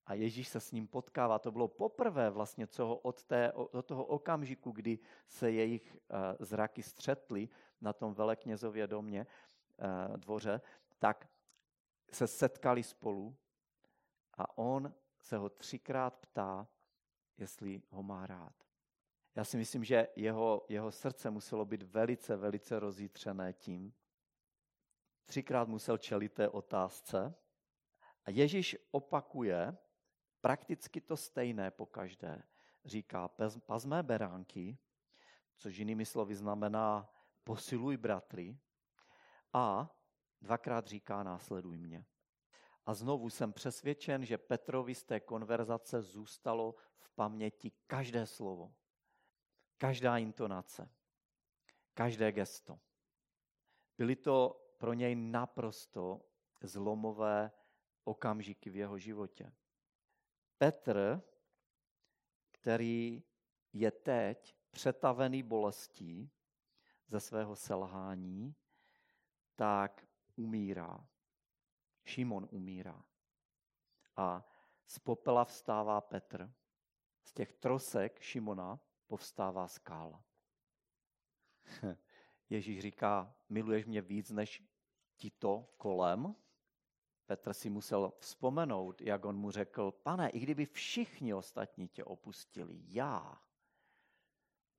A 0.05 0.13
Ježíš 0.13 0.47
se 0.47 0.59
s 0.59 0.71
ním 0.71 0.87
potkává. 0.87 1.39
To 1.39 1.51
bylo 1.51 1.67
poprvé 1.67 2.29
vlastně, 2.29 2.67
co 2.67 2.85
ho 2.85 2.97
od, 2.97 3.23
té, 3.23 3.51
od 3.51 3.85
toho 3.85 4.05
okamžiku, 4.05 4.71
kdy 4.71 4.99
se 5.27 5.51
jejich 5.51 5.95
uh, 5.95 6.17
zraky 6.39 6.83
střetly 6.83 7.49
na 7.81 7.93
tom 7.93 8.13
veleknězově 8.13 8.87
domě, 8.87 9.27
uh, 10.09 10.17
dvoře, 10.17 10.61
tak 10.99 11.29
se 12.11 12.27
setkali 12.27 12.83
spolu 12.83 13.35
a 14.33 14.57
on 14.57 14.93
se 15.19 15.37
ho 15.37 15.49
třikrát 15.49 16.17
ptá, 16.17 16.67
jestli 17.37 17.81
ho 17.89 18.03
má 18.03 18.25
rád. 18.25 18.53
Já 19.35 19.43
si 19.43 19.57
myslím, 19.57 19.83
že 19.83 20.07
jeho, 20.15 20.65
jeho 20.69 20.91
srdce 20.91 21.29
muselo 21.29 21.65
být 21.65 21.83
velice, 21.83 22.35
velice 22.35 22.79
rozjítřené 22.79 23.53
tím. 23.53 23.93
Třikrát 25.25 25.67
musel 25.67 25.97
čelit 25.97 26.33
té 26.33 26.49
otázce. 26.49 27.35
A 28.27 28.31
Ježíš 28.31 28.77
opakuje 28.91 29.77
prakticky 30.41 31.01
to 31.01 31.17
stejné 31.17 31.71
po 31.71 31.85
každé. 31.85 32.43
Říká, 32.85 33.27
pazmé 33.65 34.03
beránky, 34.03 34.77
což 35.57 35.77
jinými 35.77 36.05
slovy 36.05 36.35
znamená 36.35 37.09
posiluj 37.43 37.97
bratry. 37.97 38.59
A 39.53 39.95
dvakrát 40.41 40.87
říká, 40.87 41.23
následuj 41.23 41.77
mě. 41.77 42.05
A 42.85 42.93
znovu 42.93 43.29
jsem 43.29 43.53
přesvědčen, 43.53 44.25
že 44.25 44.37
Petrovi 44.37 44.95
z 44.95 45.03
té 45.03 45.19
konverzace 45.19 46.01
zůstalo 46.01 46.75
v 46.97 47.09
paměti 47.09 47.71
každé 47.87 48.25
slovo, 48.25 48.75
každá 49.77 50.17
intonace, 50.17 50.89
každé 51.93 52.31
gesto. 52.31 52.79
Byly 53.97 54.15
to 54.15 54.67
pro 54.77 54.93
něj 54.93 55.15
naprosto 55.15 56.21
zlomové 56.61 57.51
okamžiky 58.07 58.69
v 58.69 58.75
jeho 58.75 58.97
životě. 58.97 59.51
Petr, 60.57 61.21
který 62.51 63.23
je 63.73 63.91
teď 63.91 64.55
přetavený 64.71 65.43
bolestí 65.43 66.31
ze 67.07 67.19
svého 67.19 67.55
selhání, 67.55 68.55
tak 69.55 70.07
umírá. 70.35 71.07
Šimon 72.05 72.47
umírá. 72.51 73.05
A 74.15 74.45
z 74.87 74.99
popela 74.99 75.45
vstává 75.45 76.01
Petr. 76.01 76.53
Z 77.23 77.33
těch 77.33 77.53
trosek 77.53 78.19
Šimona 78.19 78.79
povstává 79.07 79.67
skála. 79.67 80.23
Ježíš 82.49 82.79
říká, 82.79 83.35
miluješ 83.49 83.85
mě 83.85 84.01
víc 84.01 84.31
než 84.31 84.63
tito 85.15 85.73
kolem? 85.77 86.35
Petr 87.27 87.53
si 87.53 87.69
musel 87.69 88.13
vzpomenout, 88.19 89.01
jak 89.01 89.25
on 89.25 89.37
mu 89.37 89.51
řekl, 89.51 89.91
pane, 89.91 90.29
i 90.29 90.39
kdyby 90.39 90.65
všichni 90.65 91.33
ostatní 91.33 91.87
tě 91.87 92.03
opustili, 92.03 92.81
já 92.87 93.41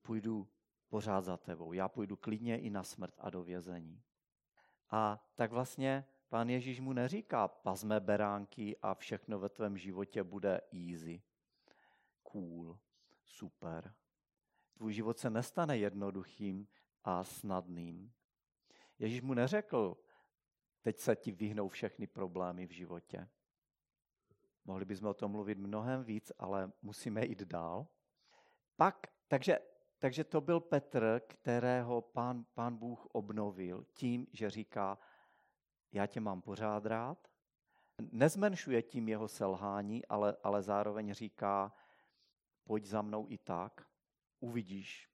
půjdu 0.02 0.48
pořád 0.88 1.24
za 1.24 1.36
tebou, 1.36 1.72
já 1.72 1.88
půjdu 1.88 2.16
klidně 2.16 2.58
i 2.58 2.70
na 2.70 2.82
smrt 2.82 3.14
a 3.18 3.30
do 3.30 3.42
vězení. 3.42 4.02
A 4.90 5.28
tak 5.34 5.52
vlastně 5.52 6.04
pán 6.28 6.48
Ježíš 6.48 6.80
mu 6.80 6.92
neříká, 6.92 7.48
pazme 7.48 8.00
beránky 8.00 8.76
a 8.82 8.94
všechno 8.94 9.38
ve 9.38 9.48
tvém 9.48 9.78
životě 9.78 10.22
bude 10.24 10.60
easy, 10.72 11.22
cool, 12.22 12.78
super. 13.24 13.94
Tvůj 14.74 14.92
život 14.92 15.18
se 15.18 15.30
nestane 15.30 15.78
jednoduchým 15.78 16.68
a 17.04 17.24
snadným. 17.24 18.12
Ježíš 18.98 19.22
mu 19.22 19.34
neřekl, 19.34 19.96
teď 20.82 20.98
se 20.98 21.16
ti 21.16 21.32
vyhnou 21.32 21.68
všechny 21.68 22.06
problémy 22.06 22.66
v 22.66 22.70
životě. 22.70 23.28
Mohli 24.64 24.84
bychom 24.84 25.08
o 25.08 25.14
tom 25.14 25.30
mluvit 25.30 25.58
mnohem 25.58 26.04
víc, 26.04 26.32
ale 26.38 26.72
musíme 26.82 27.26
jít 27.26 27.42
dál. 27.42 27.86
Pak, 28.76 29.06
takže 29.28 29.58
takže 29.98 30.24
to 30.24 30.40
byl 30.40 30.60
Petr, 30.60 31.20
kterého 31.26 32.02
pán, 32.02 32.44
pán 32.54 32.76
Bůh 32.76 33.06
obnovil 33.06 33.86
tím, 33.92 34.26
že 34.32 34.50
říká, 34.50 34.98
já 35.92 36.06
tě 36.06 36.20
mám 36.20 36.42
pořád 36.42 36.86
rád. 36.86 37.28
Nezmenšuje 38.12 38.82
tím 38.82 39.08
jeho 39.08 39.28
selhání, 39.28 40.06
ale, 40.06 40.36
ale 40.42 40.62
zároveň 40.62 41.12
říká, 41.12 41.72
pojď 42.64 42.84
za 42.84 43.02
mnou 43.02 43.26
i 43.28 43.38
tak, 43.38 43.86
uvidíš, 44.40 45.10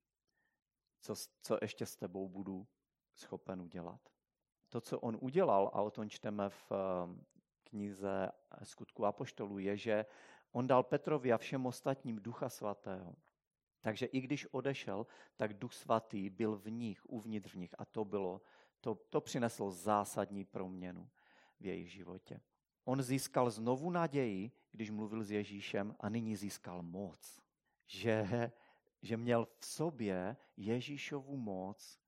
co, 1.01 1.15
co 1.41 1.59
ještě 1.63 1.87
s 1.87 1.97
tebou 1.97 2.29
budu 2.29 2.67
schopen 3.15 3.63
udělat. 3.63 4.14
To, 4.75 4.81
co 4.81 5.01
on 5.01 5.19
udělal, 5.21 5.71
a 5.73 5.83
o 5.83 5.91
tom 5.91 6.11
čteme 6.11 6.49
v 6.51 6.73
eh, 6.73 7.25
knize 7.65 8.31
Skutku 8.63 9.07
Apoštolů, 9.07 9.59
je, 9.59 9.77
že 9.77 10.07
on 10.53 10.67
dal 10.67 10.83
Petrovi 10.83 11.33
a 11.33 11.39
všem 11.39 11.67
ostatním 11.67 12.17
ducha 12.17 12.49
svatého. 12.49 13.15
Takže 13.81 14.07
i 14.07 14.21
když 14.21 14.47
odešel, 14.51 15.07
tak 15.37 15.55
Duch 15.55 15.73
Svatý 15.75 16.31
byl 16.31 16.57
v 16.57 16.71
nich, 16.71 17.11
uvnitř 17.11 17.55
v 17.55 17.59
nich 17.59 17.75
a 17.79 17.85
to 17.85 18.05
bylo, 18.05 18.43
to, 18.81 18.95
to 18.95 19.21
přineslo 19.21 19.71
zásadní 19.71 20.45
proměnu 20.45 21.09
v 21.61 21.67
jejich 21.67 21.93
životě. 21.93 22.41
On 22.85 23.03
získal 23.03 23.51
znovu 23.51 23.91
naději, 23.91 24.51
když 24.73 24.91
mluvil 24.91 25.25
s 25.25 25.31
Ježíšem 25.31 25.97
a 26.01 26.09
nyní 26.09 26.37
získal 26.37 26.83
moc. 26.83 27.43
Že, 27.87 28.51
že 29.03 29.17
měl 29.17 29.49
v 29.59 29.67
sobě 29.67 30.37
Ježíšovu 30.57 31.37
moc, 31.37 32.01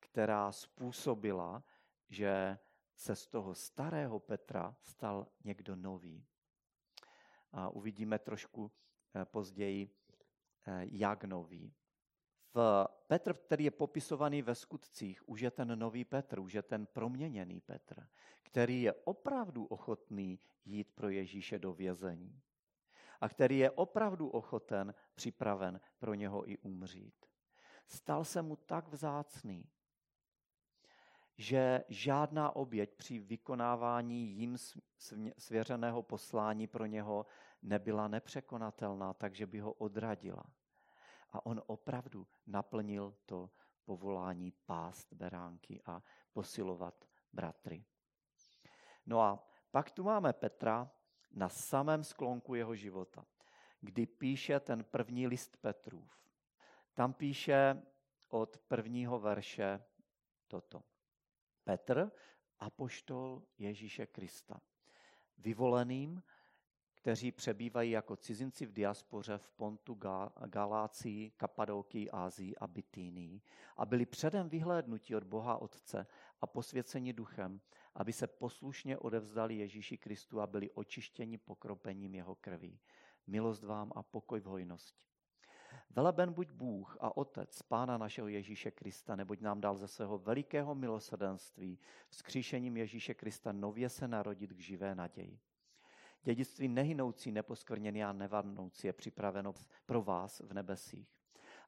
která 0.00 0.52
způsobila, 0.52 1.62
že 2.10 2.58
se 2.96 3.16
z 3.16 3.26
toho 3.26 3.54
starého 3.54 4.20
Petra 4.20 4.76
stal 4.82 5.26
někdo 5.44 5.76
nový. 5.76 6.26
A 7.52 7.68
uvidíme 7.68 8.18
trošku 8.18 8.72
eh, 9.14 9.24
později, 9.24 10.00
Eh, 10.66 10.86
jak 10.90 11.24
nový. 11.24 11.74
V 12.54 12.86
Petr, 13.06 13.34
který 13.34 13.64
je 13.64 13.70
popisovaný 13.70 14.42
ve 14.42 14.54
skutcích, 14.54 15.28
už 15.28 15.40
je 15.40 15.50
ten 15.50 15.78
nový 15.78 16.04
Petr, 16.04 16.38
už 16.38 16.52
je 16.52 16.62
ten 16.62 16.86
proměněný 16.86 17.60
Petr, 17.60 18.08
který 18.42 18.82
je 18.82 18.92
opravdu 18.92 19.64
ochotný 19.64 20.38
jít 20.64 20.92
pro 20.94 21.08
Ježíše 21.08 21.58
do 21.58 21.72
vězení 21.72 22.40
a 23.20 23.28
který 23.28 23.58
je 23.58 23.70
opravdu 23.70 24.28
ochoten, 24.28 24.94
připraven 25.14 25.80
pro 25.98 26.14
něho 26.14 26.50
i 26.50 26.58
umřít. 26.58 27.26
Stal 27.86 28.24
se 28.24 28.42
mu 28.42 28.56
tak 28.56 28.88
vzácný, 28.88 29.68
že 31.40 31.84
žádná 31.88 32.56
oběť 32.56 32.94
při 32.94 33.18
vykonávání 33.18 34.28
jim 34.30 34.56
svěřeného 35.38 36.02
poslání 36.02 36.66
pro 36.66 36.86
něho 36.86 37.26
nebyla 37.62 38.08
nepřekonatelná, 38.08 39.14
takže 39.14 39.46
by 39.46 39.60
ho 39.60 39.72
odradila. 39.72 40.44
A 41.30 41.46
on 41.46 41.62
opravdu 41.66 42.26
naplnil 42.46 43.14
to 43.26 43.50
povolání 43.84 44.52
pást 44.66 45.12
beránky 45.12 45.82
a 45.86 46.02
posilovat 46.32 47.04
bratry. 47.32 47.84
No 49.06 49.20
a 49.20 49.48
pak 49.70 49.90
tu 49.90 50.04
máme 50.04 50.32
Petra 50.32 50.90
na 51.30 51.48
samém 51.48 52.04
sklonku 52.04 52.54
jeho 52.54 52.74
života, 52.74 53.24
kdy 53.80 54.06
píše 54.06 54.60
ten 54.60 54.84
první 54.84 55.26
list 55.26 55.56
Petrův. 55.56 56.20
Tam 56.94 57.12
píše 57.12 57.82
od 58.28 58.58
prvního 58.58 59.20
verše 59.20 59.84
toto. 60.48 60.82
Petr, 61.70 62.10
apoštol 62.58 63.42
Ježíše 63.58 64.06
Krista, 64.06 64.60
vyvoleným, 65.38 66.22
kteří 66.94 67.32
přebývají 67.32 67.90
jako 67.90 68.16
cizinci 68.16 68.66
v 68.66 68.72
diaspoře 68.72 69.38
v 69.38 69.50
Pontu, 69.50 69.98
Galácii, 70.46 71.30
Kapadokii, 71.30 72.10
Ázii 72.10 72.56
a 72.56 72.66
Bitýnii 72.66 73.40
a 73.76 73.86
byli 73.86 74.06
předem 74.06 74.48
vyhlédnutí 74.48 75.16
od 75.16 75.24
Boha 75.24 75.58
Otce 75.58 76.06
a 76.40 76.46
posvěceni 76.46 77.12
duchem, 77.12 77.60
aby 77.94 78.12
se 78.12 78.26
poslušně 78.26 78.98
odevzdali 78.98 79.56
Ježíši 79.56 79.98
Kristu 79.98 80.40
a 80.40 80.46
byli 80.46 80.70
očištěni 80.70 81.38
pokropením 81.38 82.14
jeho 82.14 82.34
krví. 82.34 82.80
Milost 83.26 83.64
vám 83.64 83.92
a 83.94 84.02
pokoj 84.02 84.40
v 84.40 84.44
hojnosti. 84.44 85.09
Veleben 85.90 86.32
buď 86.32 86.50
Bůh 86.50 86.96
a 87.00 87.16
Otec, 87.16 87.62
Pána 87.62 87.98
našeho 87.98 88.28
Ježíše 88.28 88.70
Krista, 88.70 89.16
neboť 89.16 89.40
nám 89.40 89.60
dal 89.60 89.76
ze 89.76 89.88
svého 89.88 90.18
velikého 90.18 90.74
milosrdenství 90.74 91.78
vzkříšením 92.08 92.76
Ježíše 92.76 93.14
Krista 93.14 93.52
nově 93.52 93.88
se 93.88 94.08
narodit 94.08 94.52
k 94.52 94.60
živé 94.60 94.94
naději. 94.94 95.38
Dědictví 96.22 96.68
nehynoucí, 96.68 97.32
neposkvrněný 97.32 98.04
a 98.04 98.12
nevadnoucí 98.12 98.86
je 98.86 98.92
připraveno 98.92 99.54
pro 99.86 100.02
vás 100.02 100.40
v 100.40 100.52
nebesích. 100.52 101.08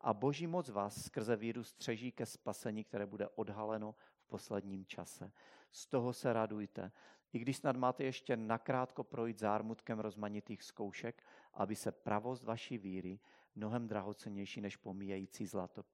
A 0.00 0.14
boží 0.14 0.46
moc 0.46 0.68
vás 0.68 1.04
skrze 1.04 1.36
víru 1.36 1.64
střeží 1.64 2.12
ke 2.12 2.26
spasení, 2.26 2.84
které 2.84 3.06
bude 3.06 3.28
odhaleno 3.28 3.94
v 4.18 4.26
posledním 4.26 4.86
čase. 4.86 5.32
Z 5.70 5.86
toho 5.86 6.12
se 6.12 6.32
radujte, 6.32 6.92
i 7.32 7.38
když 7.38 7.56
snad 7.56 7.76
máte 7.76 8.04
ještě 8.04 8.36
nakrátko 8.36 9.04
projít 9.04 9.38
zármutkem 9.38 9.98
rozmanitých 9.98 10.62
zkoušek, 10.62 11.22
aby 11.54 11.76
se 11.76 11.92
pravost 11.92 12.44
vaší 12.44 12.78
víry, 12.78 13.18
mnohem 13.54 13.88
drahocenější 13.88 14.60
než 14.60 14.76
pomíjející 14.76 15.46
zlato, 15.46 15.84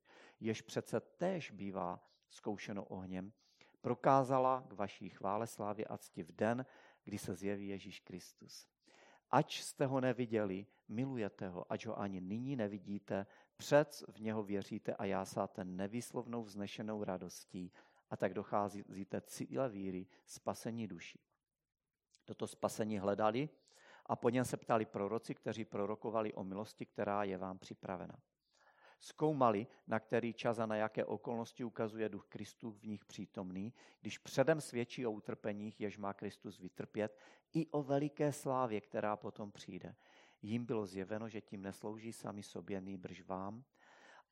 jež 0.40 0.62
přece 0.62 1.00
též 1.00 1.50
bývá 1.50 2.08
zkoušeno 2.30 2.84
ohněm, 2.84 3.32
prokázala 3.80 4.64
k 4.68 4.72
vaší 4.72 5.08
chvále, 5.08 5.46
slávě 5.46 5.84
a 5.84 5.98
cti 5.98 6.22
v 6.22 6.32
den, 6.32 6.66
kdy 7.04 7.18
se 7.18 7.34
zjeví 7.34 7.68
Ježíš 7.68 8.00
Kristus. 8.00 8.66
Ač 9.30 9.62
jste 9.62 9.86
ho 9.86 10.00
neviděli, 10.00 10.66
milujete 10.88 11.48
ho, 11.48 11.72
ač 11.72 11.86
ho 11.86 12.00
ani 12.00 12.20
nyní 12.20 12.56
nevidíte, 12.56 13.26
před 13.56 14.04
v 14.08 14.20
něho 14.20 14.42
věříte 14.42 14.94
a 14.94 15.04
jásáte 15.04 15.64
nevýslovnou 15.64 16.42
vznešenou 16.42 17.04
radostí 17.04 17.72
a 18.10 18.16
tak 18.16 18.34
docházíte 18.34 19.20
cíle 19.20 19.68
víry, 19.68 20.06
spasení 20.26 20.88
duší. 20.88 21.20
Toto 22.24 22.46
spasení 22.46 22.98
hledali 22.98 23.48
a 24.08 24.16
po 24.16 24.30
něm 24.30 24.44
se 24.44 24.56
ptali 24.56 24.84
proroci, 24.84 25.34
kteří 25.34 25.64
prorokovali 25.64 26.32
o 26.32 26.44
milosti, 26.44 26.86
která 26.86 27.24
je 27.24 27.38
vám 27.38 27.58
připravena. 27.58 28.18
Zkoumali, 29.00 29.66
na 29.86 30.00
který 30.00 30.32
čas 30.32 30.58
a 30.58 30.66
na 30.66 30.76
jaké 30.76 31.04
okolnosti 31.04 31.64
ukazuje 31.64 32.08
duch 32.08 32.26
Kristu 32.28 32.70
v 32.70 32.82
nich 32.82 33.04
přítomný, 33.04 33.74
když 34.00 34.18
předem 34.18 34.60
svědčí 34.60 35.06
o 35.06 35.10
utrpeních, 35.10 35.80
jež 35.80 35.98
má 35.98 36.14
Kristus 36.14 36.58
vytrpět, 36.58 37.18
i 37.54 37.66
o 37.66 37.82
veliké 37.82 38.32
slávě, 38.32 38.80
která 38.80 39.16
potom 39.16 39.52
přijde. 39.52 39.94
Jím 40.42 40.64
bylo 40.64 40.86
zjeveno, 40.86 41.28
že 41.28 41.40
tím 41.40 41.62
neslouží 41.62 42.12
sami 42.12 42.42
sobě, 42.42 42.80
nýbrž 42.80 43.22
vám, 43.22 43.64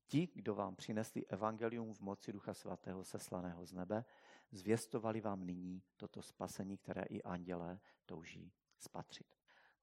Ti, 0.08 0.28
kdo 0.34 0.54
vám 0.54 0.76
přinesli 0.76 1.26
evangelium 1.26 1.94
v 1.94 2.00
moci 2.00 2.32
Ducha 2.32 2.54
Svatého 2.54 3.04
seslaného 3.04 3.66
z 3.66 3.72
nebe, 3.72 4.04
zvěstovali 4.50 5.20
vám 5.20 5.46
nyní 5.46 5.82
toto 5.96 6.22
spasení, 6.22 6.76
které 6.76 7.02
i 7.02 7.22
andělé 7.22 7.80
touží 8.04 8.52
spatřit. 8.78 9.26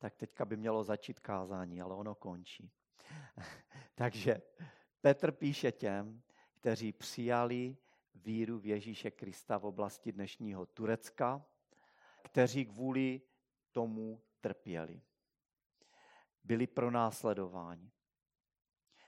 Tak 0.03 0.15
teďka 0.15 0.45
by 0.45 0.57
mělo 0.57 0.83
začít 0.83 1.19
kázání, 1.19 1.81
ale 1.81 1.95
ono 1.95 2.15
končí. 2.15 2.71
Takže 3.95 4.41
Petr 5.01 5.31
píše 5.31 5.71
těm, 5.71 6.21
kteří 6.53 6.91
přijali 6.91 7.77
víru 8.15 8.59
v 8.59 8.65
Ježíše 8.65 9.11
Krista 9.11 9.57
v 9.57 9.65
oblasti 9.65 10.11
dnešního 10.11 10.65
Turecka, 10.65 11.45
kteří 12.23 12.65
kvůli 12.65 13.21
tomu 13.71 14.21
trpěli. 14.41 15.01
Byli 16.43 16.67
pronásledováni 16.67 17.91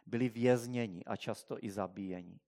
byli 0.06 0.30
vězněni 0.30 1.04
a 1.04 1.16
často 1.16 1.64
i 1.64 1.72
zabíjeni. 1.72 2.40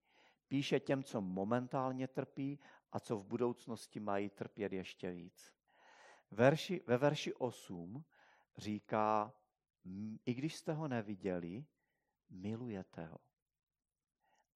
Píše 0.48 0.80
těm, 0.80 1.04
co 1.04 1.22
momentálně 1.22 2.08
trpí 2.08 2.60
a 2.92 3.00
co 3.00 3.18
v 3.18 3.26
budoucnosti 3.26 4.00
mají 4.00 4.30
trpět 4.30 4.74
ještě 4.74 5.12
víc. 5.12 5.54
Verši, 6.32 6.82
ve 6.88 6.98
verši 6.98 7.34
8 7.34 8.04
říká, 8.58 9.34
i 10.26 10.34
když 10.34 10.56
jste 10.56 10.74
ho 10.74 10.88
neviděli, 10.88 11.66
milujete 12.30 13.06
ho. 13.06 13.18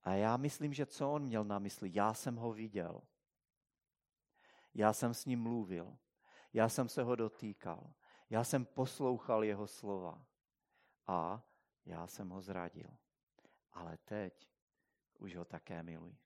A 0.03 0.13
já 0.13 0.37
myslím, 0.37 0.73
že 0.73 0.85
co 0.85 1.11
on 1.11 1.23
měl 1.23 1.43
na 1.43 1.59
mysli? 1.59 1.89
Já 1.93 2.13
jsem 2.13 2.35
ho 2.35 2.53
viděl. 2.53 3.01
Já 4.73 4.93
jsem 4.93 5.13
s 5.13 5.25
ním 5.25 5.41
mluvil. 5.41 5.97
Já 6.53 6.69
jsem 6.69 6.89
se 6.89 7.03
ho 7.03 7.15
dotýkal. 7.15 7.93
Já 8.29 8.43
jsem 8.43 8.65
poslouchal 8.65 9.43
jeho 9.43 9.67
slova. 9.67 10.25
A 11.07 11.47
já 11.85 12.07
jsem 12.07 12.29
ho 12.29 12.41
zradil. 12.41 12.97
Ale 13.71 13.97
teď 13.97 14.49
už 15.19 15.35
ho 15.35 15.45
také 15.45 15.83
miluji. 15.83 16.17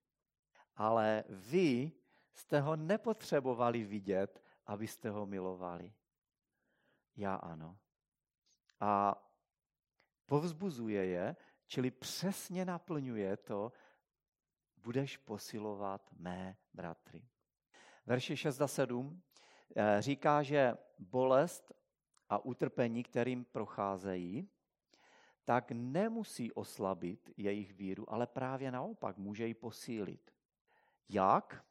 Ale 0.76 1.24
vy 1.30 1.92
jste 2.34 2.62
ho 2.62 2.76
nepotřebovali 2.76 3.84
vidět, 3.84 4.44
abyste 4.66 5.10
ho 5.10 5.26
milovali. 5.26 5.94
Já 7.18 7.36
ano. 7.36 7.78
A 8.80 9.22
povzbuzuje 10.26 11.06
je, 11.06 11.36
čili 11.68 11.92
přesně 11.92 12.66
naplňuje 12.66 13.38
to, 13.38 13.72
budeš 14.78 15.18
posilovat 15.18 16.10
mé 16.18 16.58
bratry. 16.74 17.28
Verši 18.06 18.38
6 18.38 18.62
a 18.62 18.68
7 18.68 19.22
eh, 19.76 20.02
říká, 20.02 20.44
že 20.44 20.78
bolest 21.00 21.72
a 22.30 22.46
utrpení, 22.46 23.04
kterým 23.04 23.46
procházejí, 23.46 24.50
tak 25.44 25.72
nemusí 25.72 26.52
oslabit 26.52 27.30
jejich 27.38 27.74
víru, 27.74 28.14
ale 28.14 28.28
právě 28.28 28.72
naopak 28.72 29.18
může 29.18 29.48
ji 29.48 29.54
posílit. 29.54 30.32
Jak? 31.10 31.66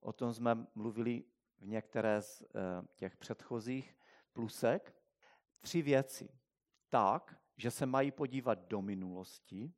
O 0.00 0.12
tom 0.12 0.34
jsme 0.34 0.66
mluvili 0.74 1.24
v 1.58 1.66
některé 1.66 2.22
z 2.22 2.42
eh, 2.42 2.46
těch 2.96 3.16
předchozích 3.16 3.99
plusek. 4.32 4.96
Tři 5.60 5.82
věci. 5.82 6.28
Tak, 6.88 7.40
že 7.56 7.70
se 7.70 7.86
mají 7.86 8.10
podívat 8.10 8.58
do 8.58 8.82
minulosti, 8.82 9.72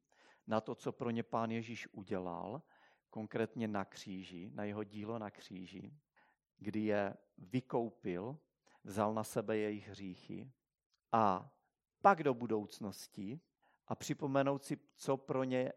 na 0.46 0.60
to, 0.60 0.74
co 0.74 0.92
pro 0.92 1.10
ně 1.10 1.22
pán 1.22 1.50
Ježíš 1.50 1.88
udělal, 1.92 2.62
konkrétně 3.10 3.68
na 3.68 3.84
kříži, 3.84 4.50
na 4.54 4.64
jeho 4.64 4.84
dílo 4.84 5.18
na 5.18 5.30
kříži, 5.30 5.94
kdy 6.58 6.80
je 6.80 7.16
vykoupil, 7.38 8.38
vzal 8.84 9.14
na 9.14 9.24
sebe 9.24 9.56
jejich 9.56 9.88
hříchy 9.88 10.52
a 11.12 11.52
pak 12.00 12.22
do 12.22 12.34
budoucnosti 12.34 13.40
a 13.86 13.94
připomenout 13.94 14.64
si, 14.64 14.78
co 14.94 15.16
pro 15.16 15.44
ně 15.44 15.72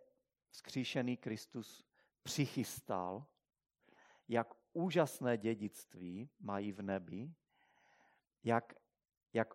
vzkříšený 0.49 1.17
Kristus 1.17 1.85
přichystal, 2.23 3.25
jak 4.27 4.53
úžasné 4.73 5.37
dědictví 5.37 6.29
mají 6.39 6.71
v 6.71 6.81
nebi, 6.81 7.33
jak, 8.45 8.73
jak 9.33 9.53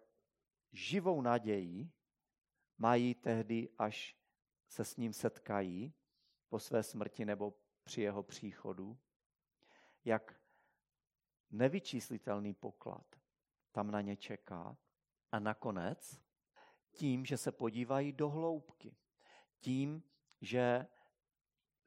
živou 0.72 1.22
naději 1.22 1.90
mají 2.78 3.14
tehdy, 3.14 3.68
až 3.78 4.16
se 4.68 4.84
s 4.84 4.96
ním 4.96 5.12
setkají 5.12 5.94
po 6.48 6.58
své 6.58 6.82
smrti 6.82 7.24
nebo 7.24 7.54
při 7.84 8.00
jeho 8.00 8.22
příchodu, 8.22 8.98
jak 10.04 10.40
nevyčíslitelný 11.50 12.54
poklad 12.54 13.04
tam 13.72 13.90
na 13.90 14.00
ně 14.00 14.16
čeká. 14.16 14.76
A 15.32 15.38
nakonec 15.38 16.20
tím, 16.92 17.26
že 17.26 17.36
se 17.36 17.52
podívají 17.52 18.12
do 18.12 18.28
hloubky. 18.28 18.96
Tím, 19.58 20.02
že 20.40 20.86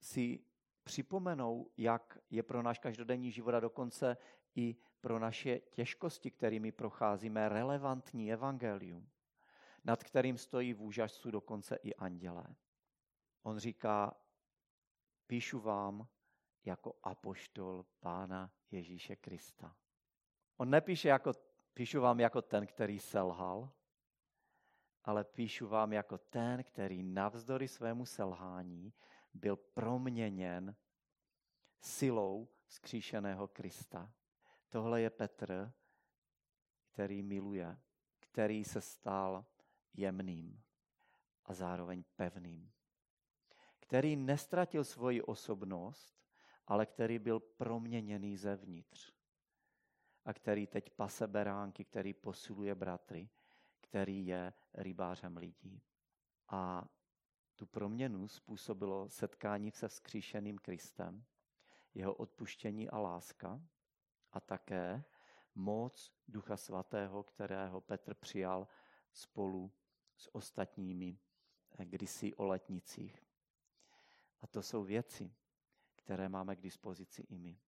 si 0.01 0.45
připomenou, 0.83 1.71
jak 1.77 2.17
je 2.29 2.43
pro 2.43 2.61
náš 2.61 2.79
každodenní 2.79 3.31
život 3.31 3.55
a 3.55 3.59
dokonce 3.59 4.17
i 4.55 4.75
pro 5.03 5.19
naše 5.19 5.59
těžkosti, 5.59 6.31
kterými 6.31 6.71
procházíme, 6.71 7.49
relevantní 7.49 8.33
evangelium, 8.33 9.09
nad 9.83 10.03
kterým 10.03 10.37
stojí 10.37 10.73
v 10.73 10.81
úžasu 10.81 11.31
dokonce 11.31 11.75
i 11.75 11.95
andělé. 11.95 12.55
On 13.41 13.59
říká, 13.59 14.15
píšu 15.27 15.59
vám 15.59 16.07
jako 16.65 16.95
apoštol 17.03 17.85
Pána 17.99 18.51
Ježíše 18.71 19.15
Krista. 19.15 19.75
On 20.57 20.69
nepíše 20.69 21.09
jako, 21.09 21.31
píšu 21.73 22.01
vám 22.01 22.19
jako 22.19 22.41
ten, 22.41 22.67
který 22.67 22.99
selhal, 22.99 23.71
ale 25.03 25.23
píšu 25.23 25.67
vám 25.67 25.93
jako 25.93 26.17
ten, 26.17 26.63
který 26.63 27.03
navzdory 27.03 27.67
svému 27.67 28.05
selhání 28.05 28.93
byl 29.33 29.55
proměněn 29.55 30.75
silou 31.81 32.49
skříšeného 32.67 33.47
Krista. 33.47 34.13
Tohle 34.73 35.01
je 35.01 35.09
Petr, 35.09 35.73
který 36.85 37.23
miluje, 37.23 37.77
který 38.19 38.63
se 38.63 38.81
stal 38.81 39.45
jemným 39.93 40.63
a 41.45 41.53
zároveň 41.53 42.03
pevným. 42.15 42.71
Který 43.79 44.15
nestratil 44.15 44.83
svoji 44.83 45.21
osobnost, 45.21 46.15
ale 46.67 46.85
který 46.85 47.19
byl 47.19 47.39
proměněný 47.39 48.37
zevnitř. 48.37 49.11
A 50.25 50.33
který 50.33 50.67
teď 50.67 50.89
pase 50.89 51.27
beránky, 51.27 51.85
který 51.85 52.13
posiluje 52.13 52.75
bratry, 52.75 53.29
který 53.81 54.25
je 54.25 54.53
rybářem 54.73 55.37
lidí. 55.37 55.81
A 56.47 56.89
tu 57.55 57.65
proměnu 57.65 58.27
způsobilo 58.27 59.09
setkání 59.09 59.71
se 59.71 59.87
vzkříšeným 59.87 60.57
Kristem, 60.57 61.25
jeho 61.93 62.13
odpuštění 62.13 62.89
a 62.89 62.99
láska 62.99 63.61
a 64.33 64.39
také 64.39 65.03
moc 65.55 66.13
Ducha 66.27 66.57
Svatého, 66.57 67.23
kterého 67.23 67.81
Petr 67.81 68.13
přijal 68.13 68.67
spolu 69.11 69.71
s 70.17 70.35
ostatními 70.35 71.19
kdysi 71.85 72.33
o 72.33 72.45
letnicích. 72.45 73.25
A 74.41 74.47
to 74.47 74.63
jsou 74.63 74.83
věci, 74.83 75.35
které 75.95 76.29
máme 76.29 76.55
k 76.55 76.61
dispozici 76.61 77.21
i 77.21 77.37
my. 77.37 77.59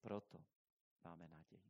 Proto 0.00 0.44
máme 1.04 1.28
naději. 1.28 1.69